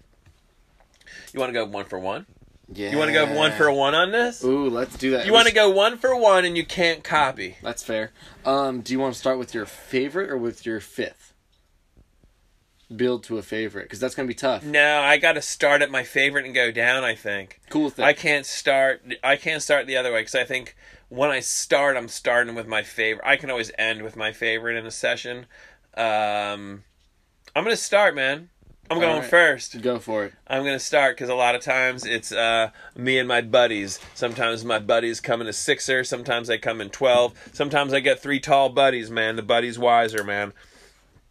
[1.33, 2.27] You want to go one for one?
[2.73, 2.91] Yeah.
[2.91, 4.45] You want to go one for one on this?
[4.45, 5.25] Ooh, let's do that.
[5.25, 7.57] You want to go one for one and you can't copy.
[7.63, 8.13] That's fair.
[8.45, 11.33] Um, do you want to start with your favorite or with your fifth?
[12.95, 14.65] Build to a favorite because that's gonna be tough.
[14.65, 17.05] No, I got to start at my favorite and go down.
[17.05, 18.05] I think Cool thing.
[18.05, 19.03] I can't start.
[19.23, 20.75] I can't start the other way because I think
[21.11, 23.27] when I start, I'm starting with my favorite.
[23.27, 25.47] I can always end with my favorite in a session.
[25.97, 26.85] Um,
[27.55, 28.51] I'm gonna start, man.
[28.91, 29.31] I'm going right.
[29.31, 29.81] first.
[29.83, 30.33] Go for it.
[30.47, 34.01] I'm gonna start because a lot of times it's uh, me and my buddies.
[34.15, 36.05] Sometimes my buddies come in a sixer.
[36.05, 37.35] Sometimes they come in twelve.
[37.53, 39.11] Sometimes I get three tall buddies.
[39.11, 40.53] Man, the buddies wiser, man.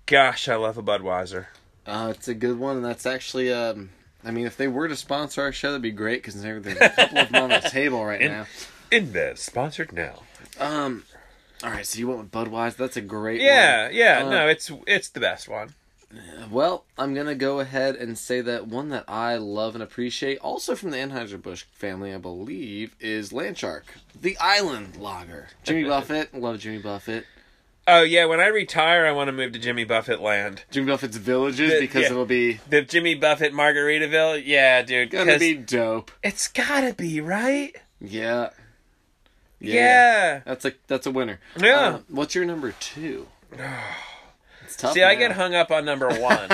[0.07, 1.47] Gosh, I love a Budweiser.
[1.85, 3.51] Uh, it's a good one, and that's actually.
[3.51, 3.89] Um,
[4.23, 6.75] I mean, if they were to sponsor our show, that'd be great because there's a
[6.89, 8.45] couple of them on the table right now.
[8.89, 9.21] In- now.
[9.21, 10.23] InBev sponsored now.
[10.59, 11.03] Um,
[11.63, 12.77] all right, so you went with Budweiser.
[12.77, 13.41] That's a great.
[13.41, 13.95] Yeah, one.
[13.95, 14.23] yeah.
[14.25, 15.75] Uh, no, it's it's the best one.
[16.49, 20.73] Well, I'm gonna go ahead and say that one that I love and appreciate, also
[20.73, 23.81] from the Anheuser Busch family, I believe, is Landshark,
[24.19, 25.47] the Island Lager.
[25.63, 27.25] Jimmy Buffett, love Jimmy Buffett.
[27.88, 30.63] Oh yeah, when I retire, I want to move to Jimmy Buffett land.
[30.71, 32.11] Jimmy Buffett's villages The- because yeah.
[32.11, 34.43] it'll be The Jimmy Buffett Margaritaville.
[34.45, 35.09] Yeah, dude.
[35.09, 36.11] gonna be dope.
[36.23, 37.75] It's gotta be right.
[38.01, 38.49] Yeah.
[39.59, 40.41] Yeah.
[40.45, 41.39] That's a that's a winner.
[41.57, 41.79] Yeah.
[41.79, 43.27] Uh, what's your number two?
[44.76, 44.93] Tough.
[44.93, 46.49] See, I get hung up on number one.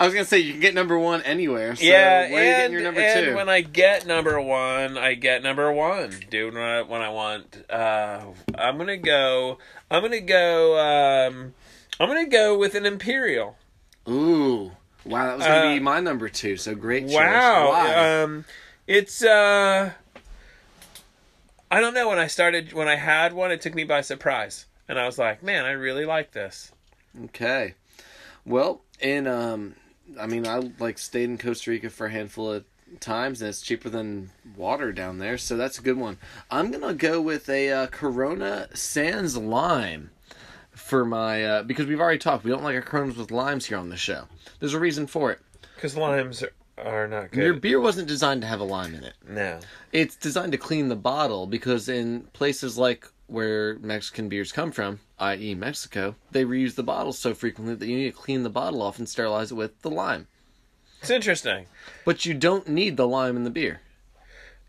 [0.00, 1.76] I was gonna say you can get number one anywhere.
[1.76, 4.96] So yeah, where are you and, getting your number and when I get number one,
[4.96, 6.54] I get number one, dude.
[6.54, 8.20] When I when I want, uh,
[8.54, 9.58] I'm gonna go.
[9.90, 10.78] I'm gonna go.
[10.78, 11.54] Um,
[12.00, 13.56] I'm gonna go with an imperial.
[14.08, 14.72] Ooh,
[15.04, 16.56] wow, that was gonna Uh, be my number two.
[16.56, 17.14] So great choice.
[17.14, 17.68] Wow.
[17.70, 18.20] Why?
[18.22, 18.44] Um,
[18.86, 19.90] it's uh,
[21.70, 22.08] I don't know.
[22.08, 25.18] When I started, when I had one, it took me by surprise, and I was
[25.18, 26.72] like, man, I really like this.
[27.24, 27.74] Okay.
[28.44, 29.74] Well, and um,
[30.18, 32.64] I mean, I like stayed in Costa Rica for a handful of
[33.00, 36.18] times, and it's cheaper than water down there, so that's a good one.
[36.50, 40.10] I'm gonna go with a uh, Corona Sans Lime
[40.70, 42.44] for my uh, because we've already talked.
[42.44, 44.24] We don't like our Coronas with limes here on the show.
[44.60, 45.40] There's a reason for it.
[45.74, 47.42] Because limes are, are not good.
[47.44, 49.14] Your beer wasn't designed to have a lime in it.
[49.28, 49.60] no.
[49.92, 55.00] It's designed to clean the bottle because in places like where Mexican beers come from,
[55.18, 58.82] i.e., Mexico, they reuse the bottles so frequently that you need to clean the bottle
[58.82, 60.26] off and sterilize it with the lime.
[61.00, 61.66] It's interesting.
[62.04, 63.82] But you don't need the lime in the beer.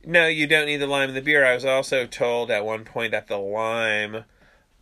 [0.06, 1.46] No, you don't need the lime in the beer.
[1.46, 4.24] I was also told at one point that the lime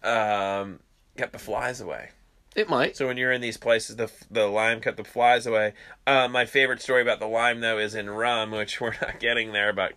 [0.03, 0.79] um,
[1.15, 2.09] kept the flies away.
[2.55, 2.97] It might.
[2.97, 5.73] So when you're in these places, the the lime kept the flies away.
[6.07, 9.53] Uh, my favorite story about the lime, though, is in rum, which we're not getting
[9.53, 9.73] there.
[9.73, 9.93] But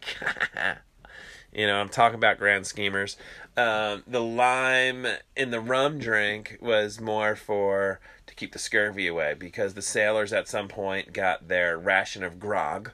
[1.52, 3.16] you know, I'm talking about grand schemers.
[3.56, 9.34] Um, the lime in the rum drink was more for to keep the scurvy away
[9.34, 12.92] because the sailors at some point got their ration of grog.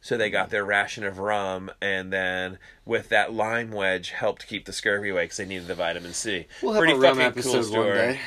[0.00, 4.64] So they got their ration of rum, and then with that lime wedge, helped keep
[4.64, 6.46] the scurvy away because they needed the vitamin C.
[6.62, 7.94] We'll have Pretty a rum fucking episode cool one story.
[7.96, 8.20] day.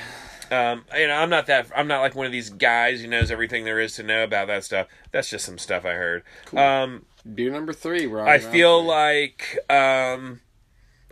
[0.52, 1.68] Um, you know, I'm not that.
[1.74, 4.48] I'm not like one of these guys who knows everything there is to know about
[4.48, 4.88] that stuff.
[5.12, 6.24] That's just some stuff I heard.
[6.54, 8.08] Um, Beer number three.
[8.12, 10.42] I feel like um,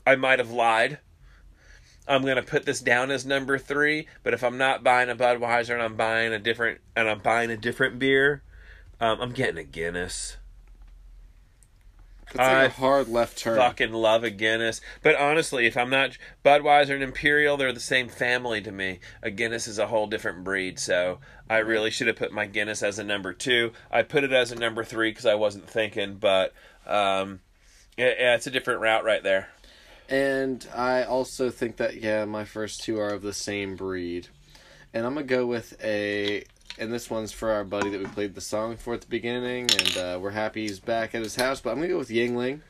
[0.06, 1.00] I might have lied.
[2.08, 5.74] I'm gonna put this down as number three, but if I'm not buying a Budweiser
[5.74, 8.42] and I'm buying a different and I'm buying a different beer,
[9.00, 10.38] um, I'm getting a Guinness.
[12.38, 13.58] I a hard left turn.
[13.58, 14.82] Fucking love a Guinness.
[15.02, 19.00] But honestly, if I'm not Budweiser and Imperial, they're the same family to me.
[19.24, 20.80] A Guinness is a whole different breed.
[20.80, 21.20] So
[21.50, 23.72] I really should have put my Guinness as a number two.
[23.92, 26.54] I put it as a number three because I wasn't thinking, but
[26.86, 27.40] um,
[27.98, 29.50] yeah, it's a different route right there.
[30.10, 34.28] And I also think that yeah, my first two are of the same breed.
[34.94, 36.46] And I'm gonna go with a
[36.80, 39.68] and this one's for our buddy that we played the song for at the beginning,
[39.72, 41.62] and uh, we're happy he's back at his house.
[41.62, 42.62] But I'm gonna go with Yuengling,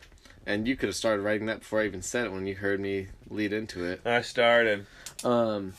[0.46, 2.80] and you could have started writing that before I even said it when you heard
[2.80, 4.02] me lead into it.
[4.06, 4.86] I started.
[5.24, 5.74] Um,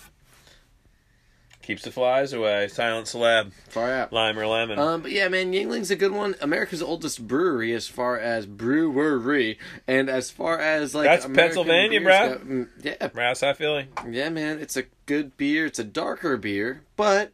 [1.63, 2.67] Keeps the flies away.
[2.69, 3.53] Silent celeb.
[3.69, 4.13] far out.
[4.13, 4.79] Lime or lemon.
[4.79, 6.35] Um, but yeah, man, Yuengling's a good one.
[6.41, 12.01] America's oldest brewery, as far as brewery, and as far as like That's American Pennsylvania,
[12.01, 12.29] bro.
[12.29, 13.89] go- mm, yeah, Rouse I feeling.
[14.11, 15.67] yeah, man, it's a good beer.
[15.67, 17.31] It's a darker beer, but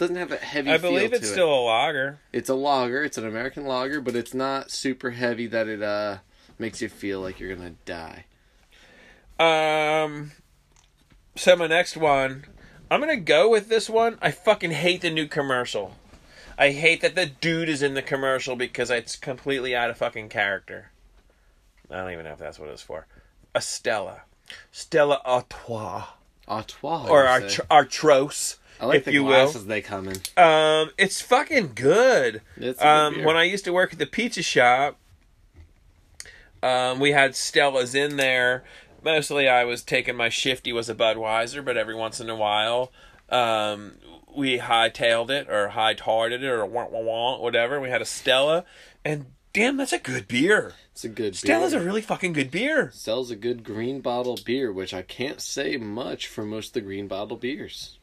[0.00, 0.70] doesn't have a heavy.
[0.70, 2.20] I believe it's still a lager.
[2.32, 3.04] It's a lager.
[3.04, 6.18] It's an American lager, but it's not super heavy that it uh
[6.58, 8.24] makes you feel like you're gonna die.
[9.38, 10.32] Um.
[11.36, 12.46] So my next one,
[12.90, 14.18] I'm gonna go with this one.
[14.22, 15.96] I fucking hate the new commercial.
[16.58, 20.30] I hate that the dude is in the commercial because it's completely out of fucking
[20.30, 20.92] character.
[21.90, 23.06] I don't even know if that's what it's for.
[23.54, 24.22] A Stella,
[24.72, 26.06] Stella Artois,
[26.48, 27.60] Artois, or Art-.
[27.70, 29.30] Artros, I like if the you will.
[29.44, 30.16] glasses they come in.
[30.42, 32.40] Um, it's fucking good.
[32.56, 33.26] It's good Um, beer.
[33.26, 34.98] when I used to work at the pizza shop,
[36.62, 38.64] um, we had Stellas in there.
[39.02, 42.92] Mostly, I was taking my shifty was a Budweiser, but every once in a while,
[43.30, 43.94] um,
[44.34, 47.80] we hightailed it or high-tarded it or wah, wah, wah, whatever.
[47.80, 48.64] We had a Stella,
[49.04, 50.74] and damn, that's a good beer.
[50.92, 51.80] It's a good Stella's beer.
[51.80, 52.90] a really fucking good beer.
[52.92, 56.80] sells a good green bottle beer, which I can't say much for most of the
[56.82, 57.96] green bottle beers.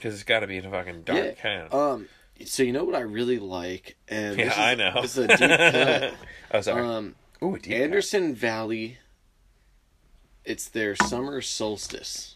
[0.00, 1.32] Because it's got to be in a fucking dark yeah.
[1.32, 1.68] can.
[1.70, 2.08] Um.
[2.46, 5.02] So you know what I really like, and yeah, this is, I know.
[5.02, 6.14] This is a deep cut.
[6.52, 6.86] oh, sorry.
[6.86, 7.82] Um, Ooh, a deep cut.
[7.82, 8.96] Anderson Valley.
[10.42, 12.29] It's their summer solstice,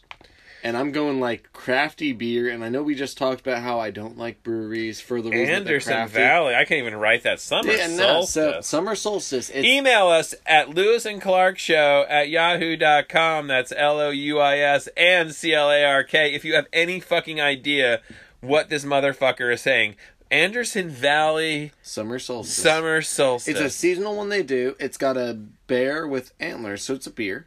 [0.64, 2.48] and I'm going like crafty beer.
[2.48, 5.46] And I know we just talked about how I don't like breweries for the reason
[5.46, 6.08] that Anderson.
[6.08, 6.54] Valley.
[6.54, 8.22] I can't even write that summer Yeah, no.
[8.22, 8.66] So solstice.
[8.66, 9.54] summer solstice.
[9.54, 13.46] Email us at Louis and Clark Show at yahoo.com.
[13.46, 16.34] That's L O U I S and C L A R K.
[16.34, 18.00] If you have any fucking idea
[18.40, 19.96] what this motherfucker is saying.
[20.30, 22.56] Anderson Valley Summer solstice.
[22.56, 23.54] Summer Solstice.
[23.54, 24.74] It's a seasonal one they do.
[24.80, 25.34] It's got a
[25.66, 27.46] bear with antlers, so it's a beer.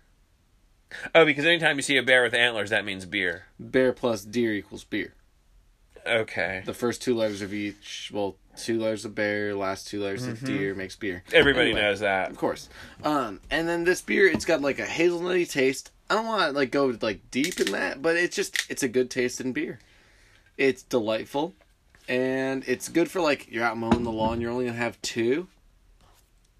[1.15, 3.45] Oh, because anytime you see a bear with antlers, that means beer.
[3.59, 5.13] Bear plus deer equals beer.
[6.05, 6.63] Okay.
[6.65, 10.43] The first two letters of each, well, two letters of bear, last two letters of
[10.43, 11.23] deer makes beer.
[11.33, 12.29] Everybody Anyway, knows that.
[12.31, 12.69] Of course.
[13.03, 15.91] Um, and then this beer, it's got like a hazelnutty taste.
[16.09, 18.87] I don't want to like go like deep in that, but it's just it's a
[18.87, 19.79] good taste in beer.
[20.57, 21.53] It's delightful,
[22.07, 24.39] and it's good for like you're out mowing the lawn.
[24.39, 25.49] You're only gonna have two.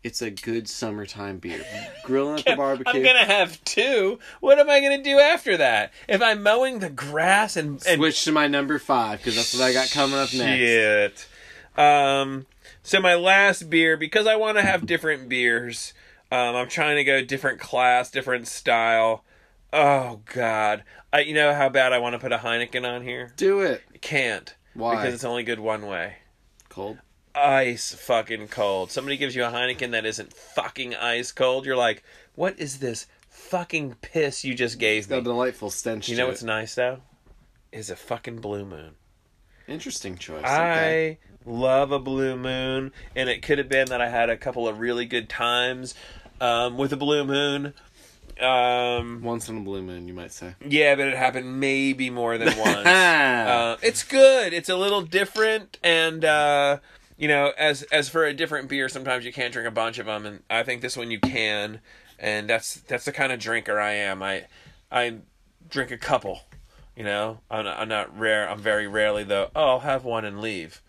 [0.08, 1.66] It's a good summertime beer.
[2.04, 2.94] Grilling at the barbecue.
[2.94, 4.20] I'm gonna have two.
[4.40, 5.92] What am I gonna do after that?
[6.08, 9.64] If I'm mowing the grass and, and Switch to my number five because that's what
[9.64, 10.38] I got coming up next.
[10.38, 11.28] Shit.
[11.78, 12.46] Um,
[12.84, 15.94] so my last beer, because I want to have different beers,
[16.32, 19.26] um, I'm trying to go different class, different style.
[19.74, 23.34] Oh God, I, you know how bad I want to put a Heineken on here.
[23.36, 23.84] Do it.
[24.00, 24.96] Can't Why?
[24.96, 26.20] because it's only good one way.
[26.70, 26.98] Cold.
[27.38, 28.92] Ice fucking cold.
[28.92, 31.66] Somebody gives you a Heineken that isn't fucking ice cold.
[31.66, 32.04] You're like,
[32.36, 36.10] what is this fucking piss you just gave It's got a delightful stench.
[36.10, 36.30] You know it.
[36.30, 37.00] what's nice though?
[37.72, 38.92] Is a fucking blue moon.
[39.68, 40.44] Interesting choice.
[40.46, 41.18] I Okay.
[41.46, 44.80] love a blue moon, and it could have been that I had a couple of
[44.80, 45.94] really good times
[46.42, 47.74] um, with a blue moon.
[48.40, 50.56] Um, Once in a blue moon, you might say.
[50.66, 52.86] yeah, but it happened maybe more than once.
[52.88, 54.54] uh, it's good.
[54.54, 56.78] It's a little different, and uh,
[57.18, 60.06] you know, as as for a different beer, sometimes you can't drink a bunch of
[60.06, 61.82] them, and I think this one you can,
[62.20, 64.22] and that's that's the kind of drinker I am.
[64.22, 64.46] I
[64.92, 65.18] I
[65.70, 66.42] drink a couple.
[66.96, 68.50] You know, I'm not, I'm not rare.
[68.50, 69.50] I'm very rarely though.
[69.56, 70.82] Oh, I'll have one and leave.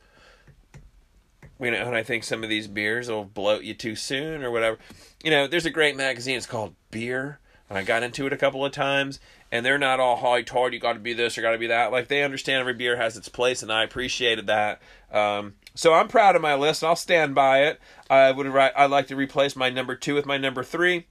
[1.61, 4.51] You know, and I think some of these beers will bloat you too soon or
[4.51, 4.79] whatever.
[5.22, 6.37] You know, there's a great magazine.
[6.37, 9.18] It's called Beer, and I got into it a couple of times.
[9.51, 10.72] And they're not all high tard.
[10.72, 11.91] You got to be this or got to be that.
[11.91, 14.81] Like they understand every beer has its place, and I appreciated that.
[15.12, 17.81] Um, so I'm proud of my list, and I'll stand by it.
[18.11, 18.72] I would write.
[18.76, 21.07] I'd like to replace my number two with my number three.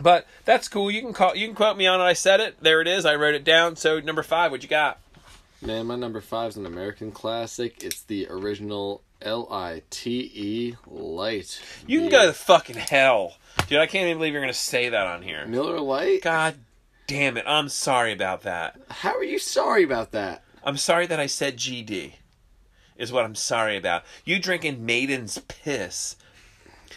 [0.00, 0.90] But that's cool.
[0.90, 1.36] You can call.
[1.36, 2.02] You can quote me on it.
[2.02, 2.56] I said it.
[2.60, 3.06] There it is.
[3.06, 3.76] I wrote it down.
[3.76, 4.50] So number five.
[4.50, 4.98] What you got?
[5.62, 7.84] Man, my number five is an American classic.
[7.84, 11.62] It's the original L I T E Light.
[11.86, 13.36] You can go to fucking hell,
[13.68, 13.78] dude.
[13.78, 15.46] I can't even believe you're gonna say that on here.
[15.46, 16.22] Miller Light.
[16.22, 16.56] God
[17.06, 17.44] damn it.
[17.46, 18.80] I'm sorry about that.
[18.90, 20.42] How are you sorry about that?
[20.64, 22.14] I'm sorry that I said GD.
[22.98, 24.04] Is what I'm sorry about.
[24.24, 26.16] You drinking Maiden's piss.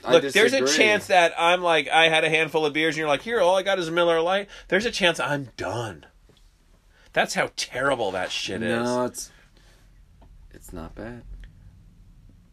[0.08, 3.08] Look, there's a chance that I'm like I had a handful of beers and you're
[3.08, 4.48] like, here, all I got is a Miller Light.
[4.70, 6.06] There's a chance I'm done.
[7.12, 8.84] That's how terrible that shit is.
[8.84, 9.32] No, it's
[10.52, 11.24] it's not bad.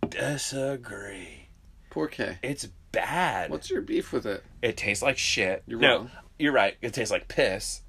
[0.09, 1.49] Disagree.
[1.91, 2.39] Poor K.
[2.43, 3.51] It's bad.
[3.51, 4.45] What's your beef with it?
[4.63, 5.63] It tastes like shit.
[5.67, 6.11] You're no, wrong.
[6.39, 6.77] you're right.
[6.83, 7.83] It tastes like piss.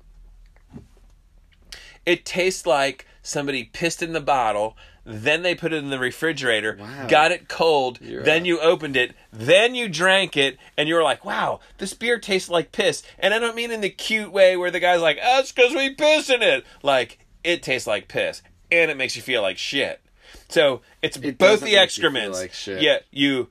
[2.06, 4.78] It tastes like somebody pissed in the bottle,
[5.10, 7.08] then they put it in the refrigerator, Wow.
[7.08, 11.24] got it cold, then you opened it, then you drank it, and you were like,
[11.24, 13.04] wow, this beer tastes like piss.
[13.18, 15.92] And I don't mean in the cute way where the guy's like, it's because we
[15.92, 16.66] pissed in it.
[16.84, 20.02] Like, it tastes like piss, and it makes you feel like shit.
[20.50, 22.38] So it's It both the excrements.
[22.40, 22.82] like shit.
[22.82, 23.48] Yeah, you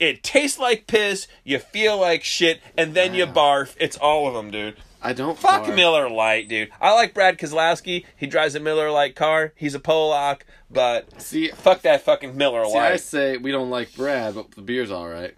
[0.00, 3.74] it tastes like piss, you feel like shit, and then you barf.
[3.80, 4.76] It's all of them, dude.
[5.00, 5.74] I don't Fuck barf.
[5.76, 6.70] Miller Lite, dude.
[6.80, 8.04] I like Brad Keselowski.
[8.16, 9.52] He drives a Miller Lite car.
[9.54, 10.40] He's a Polak,
[10.70, 14.62] but See, fuck that fucking Miller see, I say we don't like Brad, but the
[14.62, 15.34] beer's all right.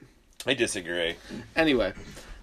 [0.46, 1.16] I disagree.
[1.54, 1.92] Anyway,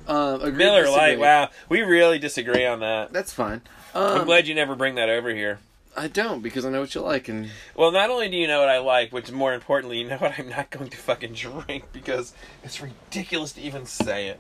[0.08, 0.88] um, agree, Miller.
[0.90, 1.50] Lite, wow.
[1.70, 3.12] We really disagree on that.
[3.12, 3.62] That's fine.
[3.96, 5.60] I'm Um, glad you never bring that over here.
[6.00, 8.60] I don't because I know what you like, and Well, not only do you know
[8.60, 11.86] what I like, which more importantly, you know what I'm not going to fucking drink
[11.92, 14.40] because it's ridiculous to even say it.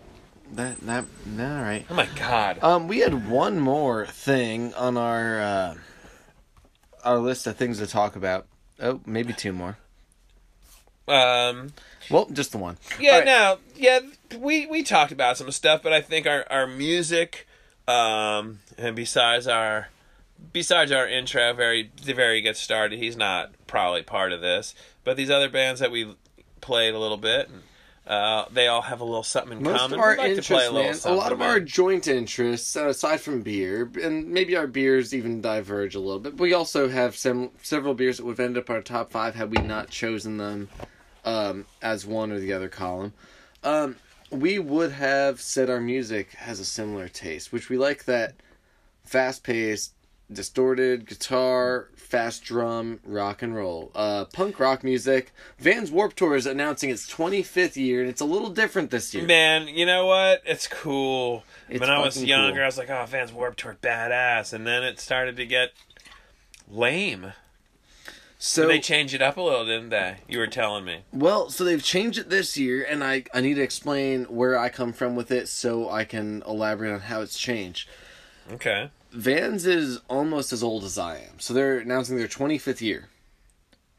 [0.53, 1.05] That that
[1.39, 1.85] all right.
[1.89, 2.59] Oh my god.
[2.63, 5.75] Um, we had one more thing on our uh,
[7.03, 8.45] our list of things to talk about.
[8.79, 9.77] Oh, maybe two more.
[11.07, 11.73] Um,
[12.11, 12.77] Well, just the one.
[12.99, 13.25] Yeah, right.
[13.25, 13.99] no, yeah,
[14.37, 17.47] we we talked about some stuff, but I think our our music,
[17.87, 19.87] um, and besides our
[20.53, 25.15] besides our intro, very the very get started, he's not probably part of this, but
[25.17, 26.15] these other bands that we
[26.61, 27.63] played a little bit, and,
[28.07, 29.99] uh, they all have a little something in Most common.
[29.99, 32.75] of our like to interests, play a little man, a lot of our joint interests,
[32.77, 36.37] uh, aside from beer, and maybe our beers even diverge a little bit.
[36.37, 39.51] But we also have some several beers that would end up our top five had
[39.51, 40.69] we not chosen them
[41.25, 43.13] um, as one or the other column.
[43.63, 43.97] Um,
[44.31, 48.35] we would have said our music has a similar taste, which we like that
[49.03, 49.93] fast paced,
[50.31, 53.91] distorted guitar, fast drum, rock and roll.
[53.95, 55.31] Uh, punk rock music.
[55.59, 59.25] Vans Warped Tour is announcing its 25th year, and it's a little different this year.
[59.25, 60.41] Man, you know what?
[60.45, 61.43] It's cool.
[61.69, 62.63] It's when I was younger, cool.
[62.63, 65.71] I was like, "Oh, Vans Warped Tour, badass," and then it started to get
[66.69, 67.33] lame.
[68.39, 70.17] So they changed it up a little, didn't they?
[70.27, 71.01] You were telling me.
[71.11, 74.69] Well, so they've changed it this year, and I, I need to explain where I
[74.69, 77.89] come from with it so I can elaborate on how it's changed.
[78.51, 78.91] Okay.
[79.11, 81.39] Vans is almost as old as I am.
[81.39, 83.09] So they're announcing their 25th year.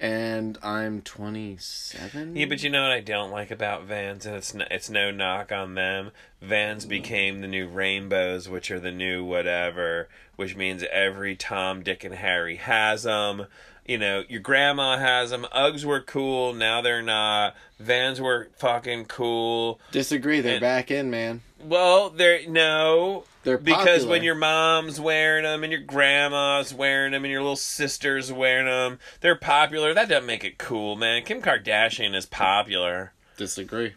[0.00, 2.36] And I'm 27?
[2.36, 5.10] Yeah, but you know what I don't like about Vans, and it's no, it's no
[5.10, 6.12] knock on them.
[6.40, 6.88] Vans mm.
[6.88, 12.14] became the new rainbows, which are the new whatever, which means every Tom, Dick, and
[12.14, 13.46] Harry has them.
[13.86, 15.46] You know, your grandma has them.
[15.52, 17.56] Uggs were cool, now they're not.
[17.80, 19.80] Vans were fucking cool.
[19.90, 20.40] Disagree.
[20.40, 21.40] They're And- back in, man.
[21.60, 23.24] Well, they're no.
[23.48, 24.10] They're because popular.
[24.10, 28.66] when your mom's wearing them and your grandma's wearing them and your little sister's wearing
[28.66, 29.94] them, they're popular.
[29.94, 31.22] That doesn't make it cool, man.
[31.24, 33.14] Kim Kardashian is popular.
[33.38, 33.94] Disagree.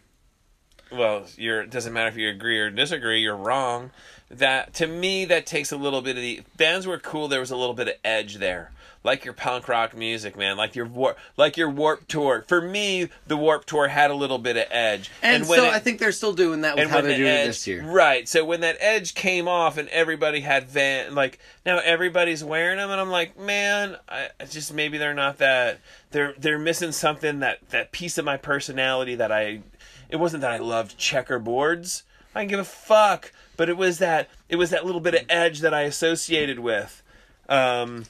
[0.90, 3.20] Well, you're it doesn't matter if you agree or disagree.
[3.20, 3.90] You're wrong.
[4.30, 7.28] That to me, that takes a little bit of the bands were cool.
[7.28, 8.70] There was a little bit of edge there,
[9.04, 10.56] like your punk rock music, man.
[10.56, 12.44] Like your war, like your Warped Tour.
[12.46, 15.10] For me, the Warped Tour had a little bit of edge.
[15.22, 17.28] And, when so it- I think they're still doing that with how they're the doing
[17.28, 17.82] edge, it this year.
[17.84, 18.28] Right.
[18.28, 22.90] So when that edge came off and everybody had van like now everybody's wearing them
[22.90, 25.80] and I'm like, man, I I just maybe they're not that
[26.12, 29.62] they're they're missing something that that piece of my personality that I
[30.08, 32.02] it wasn't that I loved checkerboards.
[32.34, 35.22] I didn't give a fuck, but it was that it was that little bit of
[35.28, 37.02] edge that I associated with.
[37.48, 38.04] Um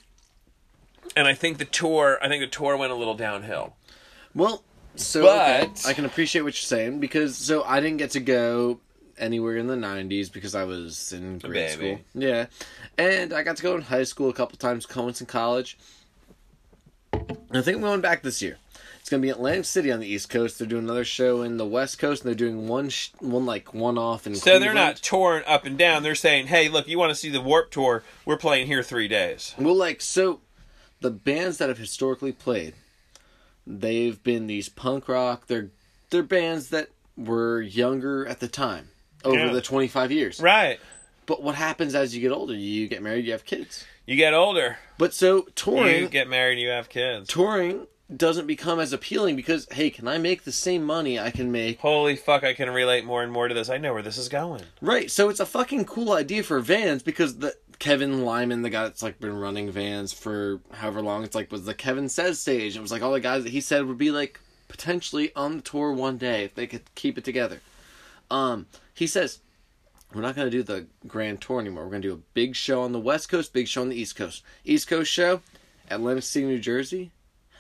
[1.17, 3.75] and I think the tour I think the tour went a little downhill.
[4.35, 4.63] Well,
[4.97, 8.21] so okay, But- I can appreciate what you're saying because so I didn't get to
[8.21, 8.81] go
[9.19, 11.95] anywhere in the 90s because I was in grade baby.
[11.95, 12.01] school.
[12.15, 12.47] Yeah.
[12.99, 15.77] And I got to go in high school a couple times, Cohen's in college.
[17.13, 18.57] I think I'm going back this year.
[19.01, 20.59] It's going to be Atlantic City on the East Coast.
[20.59, 23.75] They're doing another show in the West Coast, and they're doing one, sh- one like
[23.75, 24.35] one off in.
[24.35, 24.75] So they're Cleveland.
[24.77, 26.03] not touring up and down.
[26.03, 28.05] They're saying, "Hey, look, you want to see the Warped Tour?
[28.25, 30.41] We're playing here 3 days." Well, like so,
[31.03, 32.75] the bands that have historically played,
[33.67, 35.47] they've been these punk rock.
[35.47, 35.71] They're
[36.11, 38.89] they're bands that were younger at the time
[39.25, 39.53] over Yeah.
[39.53, 40.41] the twenty five years.
[40.41, 40.79] Right.
[41.27, 42.55] But what happens as you get older?
[42.55, 43.85] You get married, you have kids.
[44.07, 44.79] You get older.
[44.99, 47.29] But so touring, You get married, you have kids.
[47.29, 51.51] touring doesn't become as appealing because hey, can I make the same money I can
[51.53, 51.79] make?
[51.81, 53.71] Holy fuck, I can relate more and more to this.
[53.71, 54.63] I know where this is going.
[54.83, 55.11] Right.
[55.11, 59.03] So it's a fucking cool idea for Vans because the Kevin Lyman, the guy that's
[59.03, 62.77] like been running Vans for however long, it's like was the Kevin Says stage.
[62.77, 65.63] It was like all the guys that he said would be like potentially on the
[65.63, 67.61] tour one day if they could keep it together.
[68.31, 69.41] Um, he says
[70.15, 71.83] we're not going to do the grand tour anymore.
[71.83, 73.97] We're going to do a big show on the West Coast, big show on the
[73.97, 74.45] East Coast.
[74.65, 75.41] East Coast show,
[75.91, 77.11] Atlantic City, New Jersey.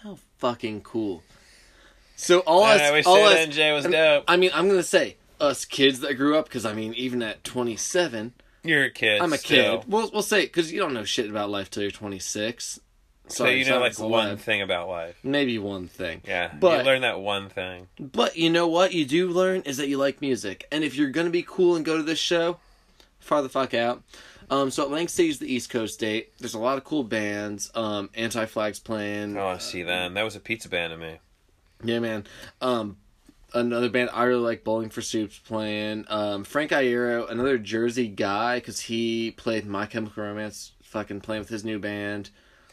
[0.04, 1.24] How fucking cool!
[2.14, 4.24] So all us, I all us, NJ was and- dope.
[4.28, 7.42] I mean, I'm gonna say us kids that grew up because I mean, even at
[7.42, 9.20] 27, You're a kid.
[9.20, 9.80] I'm a still.
[9.80, 9.90] kid.
[9.90, 12.80] We'll we'll say because you don't know shit about life till you're 26.
[13.28, 15.16] So you know like one thing about life.
[15.22, 16.22] maybe one thing.
[16.26, 16.52] Yeah.
[16.58, 17.88] But- you learn that one thing.
[17.98, 21.10] But you know what you do learn is that you like music, and if you're
[21.10, 22.58] gonna be cool and go to this show,
[23.20, 24.02] far the fuck out.
[24.50, 26.32] Um, so Atlantic City's the East Coast date.
[26.38, 27.70] There's a lot of cool bands.
[27.74, 29.38] Um, Anti Flag's playing.
[29.38, 30.12] Oh, I see them.
[30.14, 31.18] That was a pizza band to me.
[31.82, 32.26] Yeah, man.
[32.60, 32.98] Um,
[33.54, 36.04] another band I really like, Bowling for Soup's playing.
[36.08, 41.48] Um, Frank Iero, another Jersey guy, because he played My Chemical Romance, fucking playing with
[41.48, 42.30] his new band.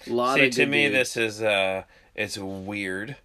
[0.08, 1.14] A lot See, of to me, dudes.
[1.14, 1.84] this is uh,
[2.16, 3.18] it's weird.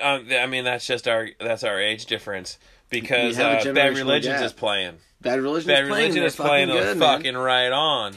[0.00, 2.58] Um, I mean, that's just our that's our age difference
[2.90, 4.44] because We have a uh, Bad Religions gap.
[4.46, 4.96] is playing.
[5.20, 6.02] Bad Religion's Bad playing.
[6.04, 8.14] Religion is playing fucking good, fucking right on.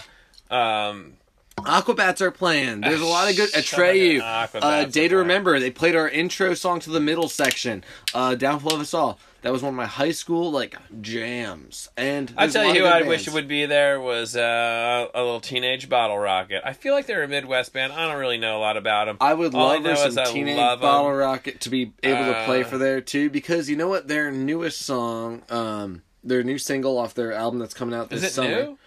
[0.49, 1.13] Um,
[1.57, 2.81] Aquabats are playing.
[2.81, 3.49] There's a lot of good.
[3.53, 5.17] Atreyu, up, uh, Day to.
[5.17, 5.59] Remember.
[5.59, 7.83] They played our intro song to the middle section.
[8.13, 9.17] Uh, Downfall of Us All.
[9.41, 11.87] That was one of my high school like jams.
[11.95, 15.87] And I tell you who I wish would be there was uh, a little teenage
[15.87, 16.61] bottle rocket.
[16.65, 17.93] I feel like they're a Midwest band.
[17.93, 19.17] I don't really know a lot about them.
[19.21, 20.57] I would All I love know some Teenage.
[20.57, 24.07] Bottle Rocket to be able to play Uh, for there too, because you know what?
[24.07, 28.49] Their newest song, um, their new single off their album that's coming out this summer.
[28.49, 28.77] new?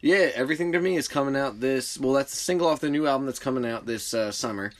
[0.00, 1.98] Yeah, everything to me is coming out this.
[1.98, 4.72] Well, that's a single off the new album that's coming out this uh, summer,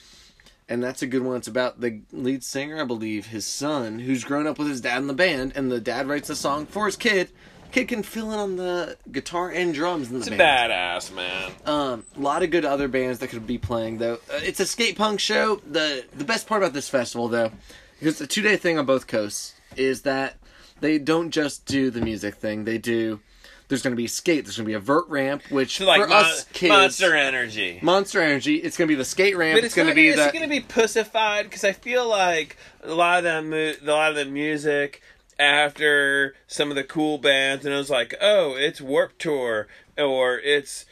[0.69, 1.37] and that's a good one.
[1.37, 4.99] It's about the lead singer, I believe, his son, who's grown up with his dad
[4.99, 7.31] in the band, and the dad writes the song for his kid.
[7.73, 10.73] Kid can fill in on the guitar and drums in the It's a band.
[10.73, 11.53] badass man.
[11.67, 14.15] Um, a lot of good other bands that could be playing though.
[14.33, 15.57] Uh, it's a skate punk show.
[15.69, 17.51] the The best part about this festival though,
[17.99, 20.37] because it's a two day thing on both coasts, is that
[20.81, 22.65] they don't just do the music thing.
[22.65, 23.21] They do.
[23.69, 24.45] There's going to be a skate.
[24.45, 27.15] There's going to be a vert ramp, which So like for Mon- us kids, Monster
[27.15, 27.79] Energy.
[27.83, 28.57] Monster Energy.
[28.57, 29.59] It's going to be the skate ramp.
[29.59, 30.25] But it's, going to be the.
[30.25, 33.93] It's going to be pussified because I feel like a lot of that, mu- a
[33.93, 35.03] lot of the music
[35.39, 40.39] after some of the cool bands, and I was like, oh, it's Warped Tour or
[40.39, 40.87] it's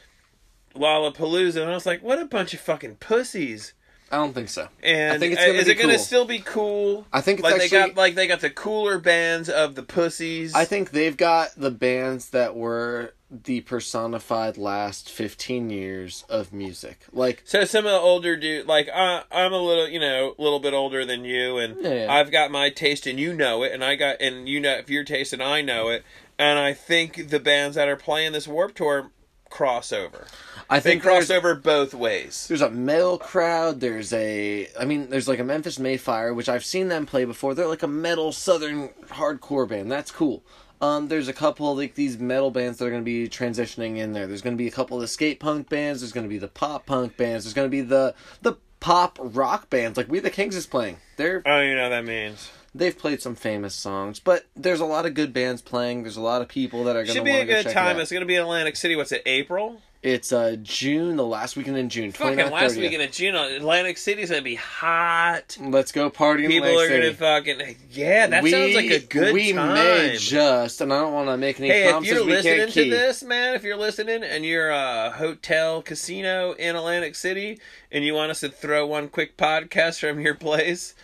[0.74, 3.72] Lollapalooza, and I was like, what a bunch of fucking pussies.
[4.11, 4.69] I don't think so.
[4.83, 7.07] And I think it's uh, gonna is be it going to still be cool?
[7.13, 7.69] I think it's like actually.
[7.69, 10.55] they got like they got the cooler bands of the pussies.
[10.55, 17.01] I think they've got the bands that were the personified last 15 years of music.
[17.13, 20.43] Like, So some of the older dude, like uh, I'm a little, you know, a
[20.43, 22.13] little bit older than you, and Yeah, yeah.
[22.13, 24.89] I've got my taste, and you know it, and I got, and you know, if
[24.89, 26.05] your taste, and I know it,
[26.39, 29.11] and I think the bands that are playing this Warped Tour
[29.51, 30.29] crossover.
[30.69, 32.47] I They think crossover both ways.
[32.49, 33.81] there's a metal crowd.
[33.81, 37.25] There's a, I mean, there's like a Memphis May Fire, which I've seen them play
[37.25, 37.55] before.
[37.55, 39.91] They're like a metal southern hardcore band.
[39.91, 40.43] That's cool.
[40.81, 44.13] Um, there's a couple like these metal bands that are going to be transitioning in
[44.13, 44.27] there.
[44.27, 46.01] There's going to be a couple of the skate punk bands.
[46.01, 47.45] There's going to be the pop punk bands.
[47.45, 50.99] There's going to be the the pop rock bands like We the Kings is playing.
[51.17, 52.51] They're Oh, you know what that means.
[52.77, 56.03] They've played some famous songs, but there's a lot of good bands playing.
[56.03, 57.64] There's a lot of people that are going to Should be a to go good
[57.64, 57.99] check time.
[57.99, 58.03] It.
[58.03, 58.97] It's going to be in Atlantic City.
[58.97, 59.22] What's it?
[59.27, 59.81] April.
[60.03, 62.12] It's uh June, the last weekend in June.
[62.12, 62.79] Fucking last 30th.
[62.79, 63.35] weekend of June.
[63.35, 65.57] Atlantic City's going to be hot.
[65.61, 67.09] Let's go party in People Atlantic are City.
[67.09, 68.27] to fucking yeah.
[68.29, 69.74] That we, sounds like a good we time.
[69.74, 72.72] may just, and I don't want to make any Hey, if you're we listening to
[72.72, 72.91] keep.
[72.93, 77.59] this, man, if you're listening and you're a hotel casino in Atlantic City
[77.91, 80.95] and you want us to throw one quick podcast from your place,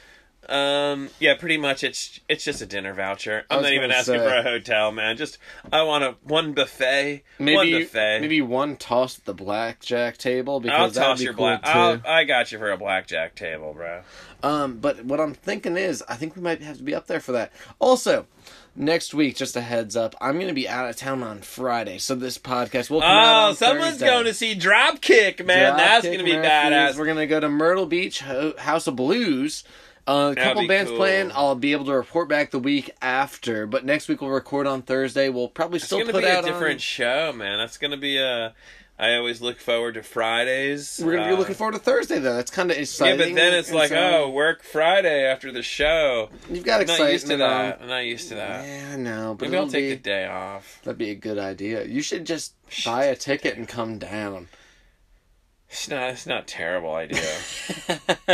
[0.49, 3.45] um, yeah, pretty much it's it's just a dinner voucher.
[3.51, 4.29] I'm not even asking say.
[4.29, 5.17] for a hotel, man.
[5.17, 5.39] Just
[5.73, 8.21] I want a one buffet, one maybe buffet.
[8.21, 11.63] maybe one toss at the blackjack table because I'll toss be your cool black.
[11.65, 11.71] too.
[11.71, 14.03] I'll, I got you for a blackjack table, bro.
[14.43, 17.21] Um, but what I'm thinking is, I think we might have to be up there
[17.21, 17.53] for that.
[17.79, 18.27] Also,
[18.75, 21.99] next week, just a heads up, I'm going to be out of town on Friday,
[21.99, 24.07] so this podcast will come out Oh, on someone's Thursday.
[24.07, 25.77] going to see Dropkick, man.
[25.77, 26.51] That's going to be Murphys.
[26.51, 26.97] badass.
[26.99, 29.63] We're gonna go to Myrtle Beach Ho- House of Blues.
[30.07, 30.99] Uh, a couple bands cool.
[30.99, 31.31] playing.
[31.33, 33.67] I'll be able to report back the week after.
[33.67, 35.29] But next week we'll record on Thursday.
[35.29, 37.59] We'll probably It's still to put be a different on- show, man.
[37.59, 38.55] That's going to be a.
[38.99, 41.01] I always look forward to Fridays.
[41.03, 42.35] We're gonna be Uh, looking forward to Thursday though.
[42.37, 43.19] That's kind of exciting.
[43.19, 46.29] Yeah, but then it's like, so- oh, work Friday after the show.
[46.49, 47.75] you've got I'm not used to that.
[47.77, 47.83] on.
[47.83, 48.65] I'm not used to that.
[48.65, 50.79] Yeah, I know, but Maybe I'll take be, the day off.
[50.85, 51.85] that'd be a good idea.
[51.85, 52.53] You should just
[52.85, 54.49] buy a ticket and come down.
[55.73, 56.11] It's not.
[56.11, 57.35] It's not a terrible idea.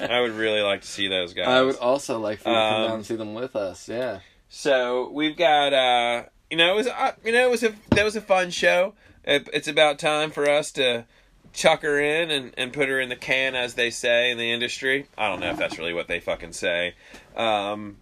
[0.00, 1.48] I would really like to see those guys.
[1.48, 3.88] I would also like for you to come Um, down and see them with us.
[3.88, 4.20] Yeah.
[4.48, 5.72] So we've got.
[5.74, 6.86] uh You know, it was.
[6.86, 7.74] Uh, you know, it was a.
[7.90, 8.94] That was a fun show.
[9.24, 11.04] It, it's about time for us to
[11.52, 14.52] chuck her in and, and put her in the can, as they say in the
[14.52, 15.08] industry.
[15.18, 16.94] I don't know if that's really what they fucking say.
[17.36, 17.96] Um,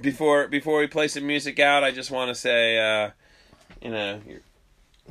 [0.00, 3.10] before before we play some music out, I just want to say, uh,
[3.82, 4.40] you know, you're-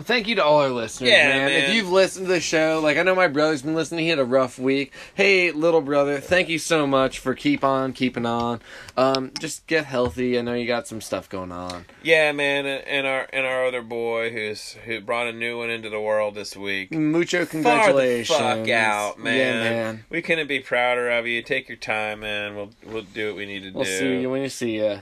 [0.02, 1.52] Thank you to all our listeners, Yeah, man.
[1.52, 4.20] If you've listened to the show, like I know my brother's been listening, he had
[4.20, 4.94] a rough week.
[5.14, 8.62] Hey, little brother, thank you so much for keep on keeping on.
[8.96, 10.40] Um, just get healthy.
[10.40, 11.86] I know you got some stuff going on.
[12.02, 15.90] yeah, man, and, our and our other boy who's who brought a new one into
[15.90, 16.92] the world this week.
[16.94, 18.28] Mucho congratulations!
[18.38, 19.38] Far the fuck out, man.
[19.38, 20.06] Yeah, man.
[20.10, 21.42] We couldn't be prouder of you.
[21.42, 22.56] Take your time, man.
[22.56, 23.78] We'll we'll do what we need to do.
[23.78, 25.02] We'll see you when you see you.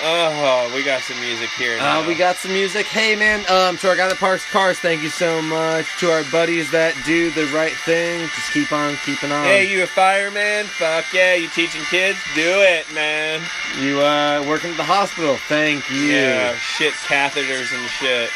[0.00, 1.76] Oh, we got some music here.
[1.78, 2.00] Now.
[2.00, 2.86] Uh, we got some music.
[2.86, 5.86] Hey, man, um, to our guy that parks cars, thank you so much.
[5.98, 9.44] To our buddies that do the right thing, just keep on keeping on.
[9.44, 10.66] Hey, you a fireman?
[10.66, 11.34] Fuck yeah!
[11.34, 12.18] You teaching kids?
[12.34, 13.42] Do it, man.
[13.80, 15.96] you uh, working at the hospital, thank you.
[15.96, 18.30] Yeah, shit, catheters and shit.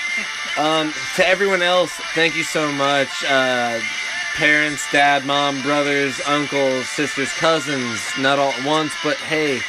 [0.59, 3.09] Um, to everyone else, thank you so much.
[3.25, 3.79] Uh,
[4.35, 9.61] parents, dad, mom, brothers, uncles, sisters, cousins, not all at once, but hey,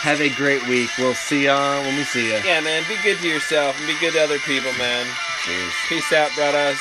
[0.00, 0.90] have a great week.
[0.98, 2.40] We'll see ya when we see ya.
[2.44, 2.84] Yeah, man.
[2.88, 5.06] Be good to yourself and be good to other people, man.
[5.44, 5.72] Cheers.
[5.88, 6.80] Peace out, brothers.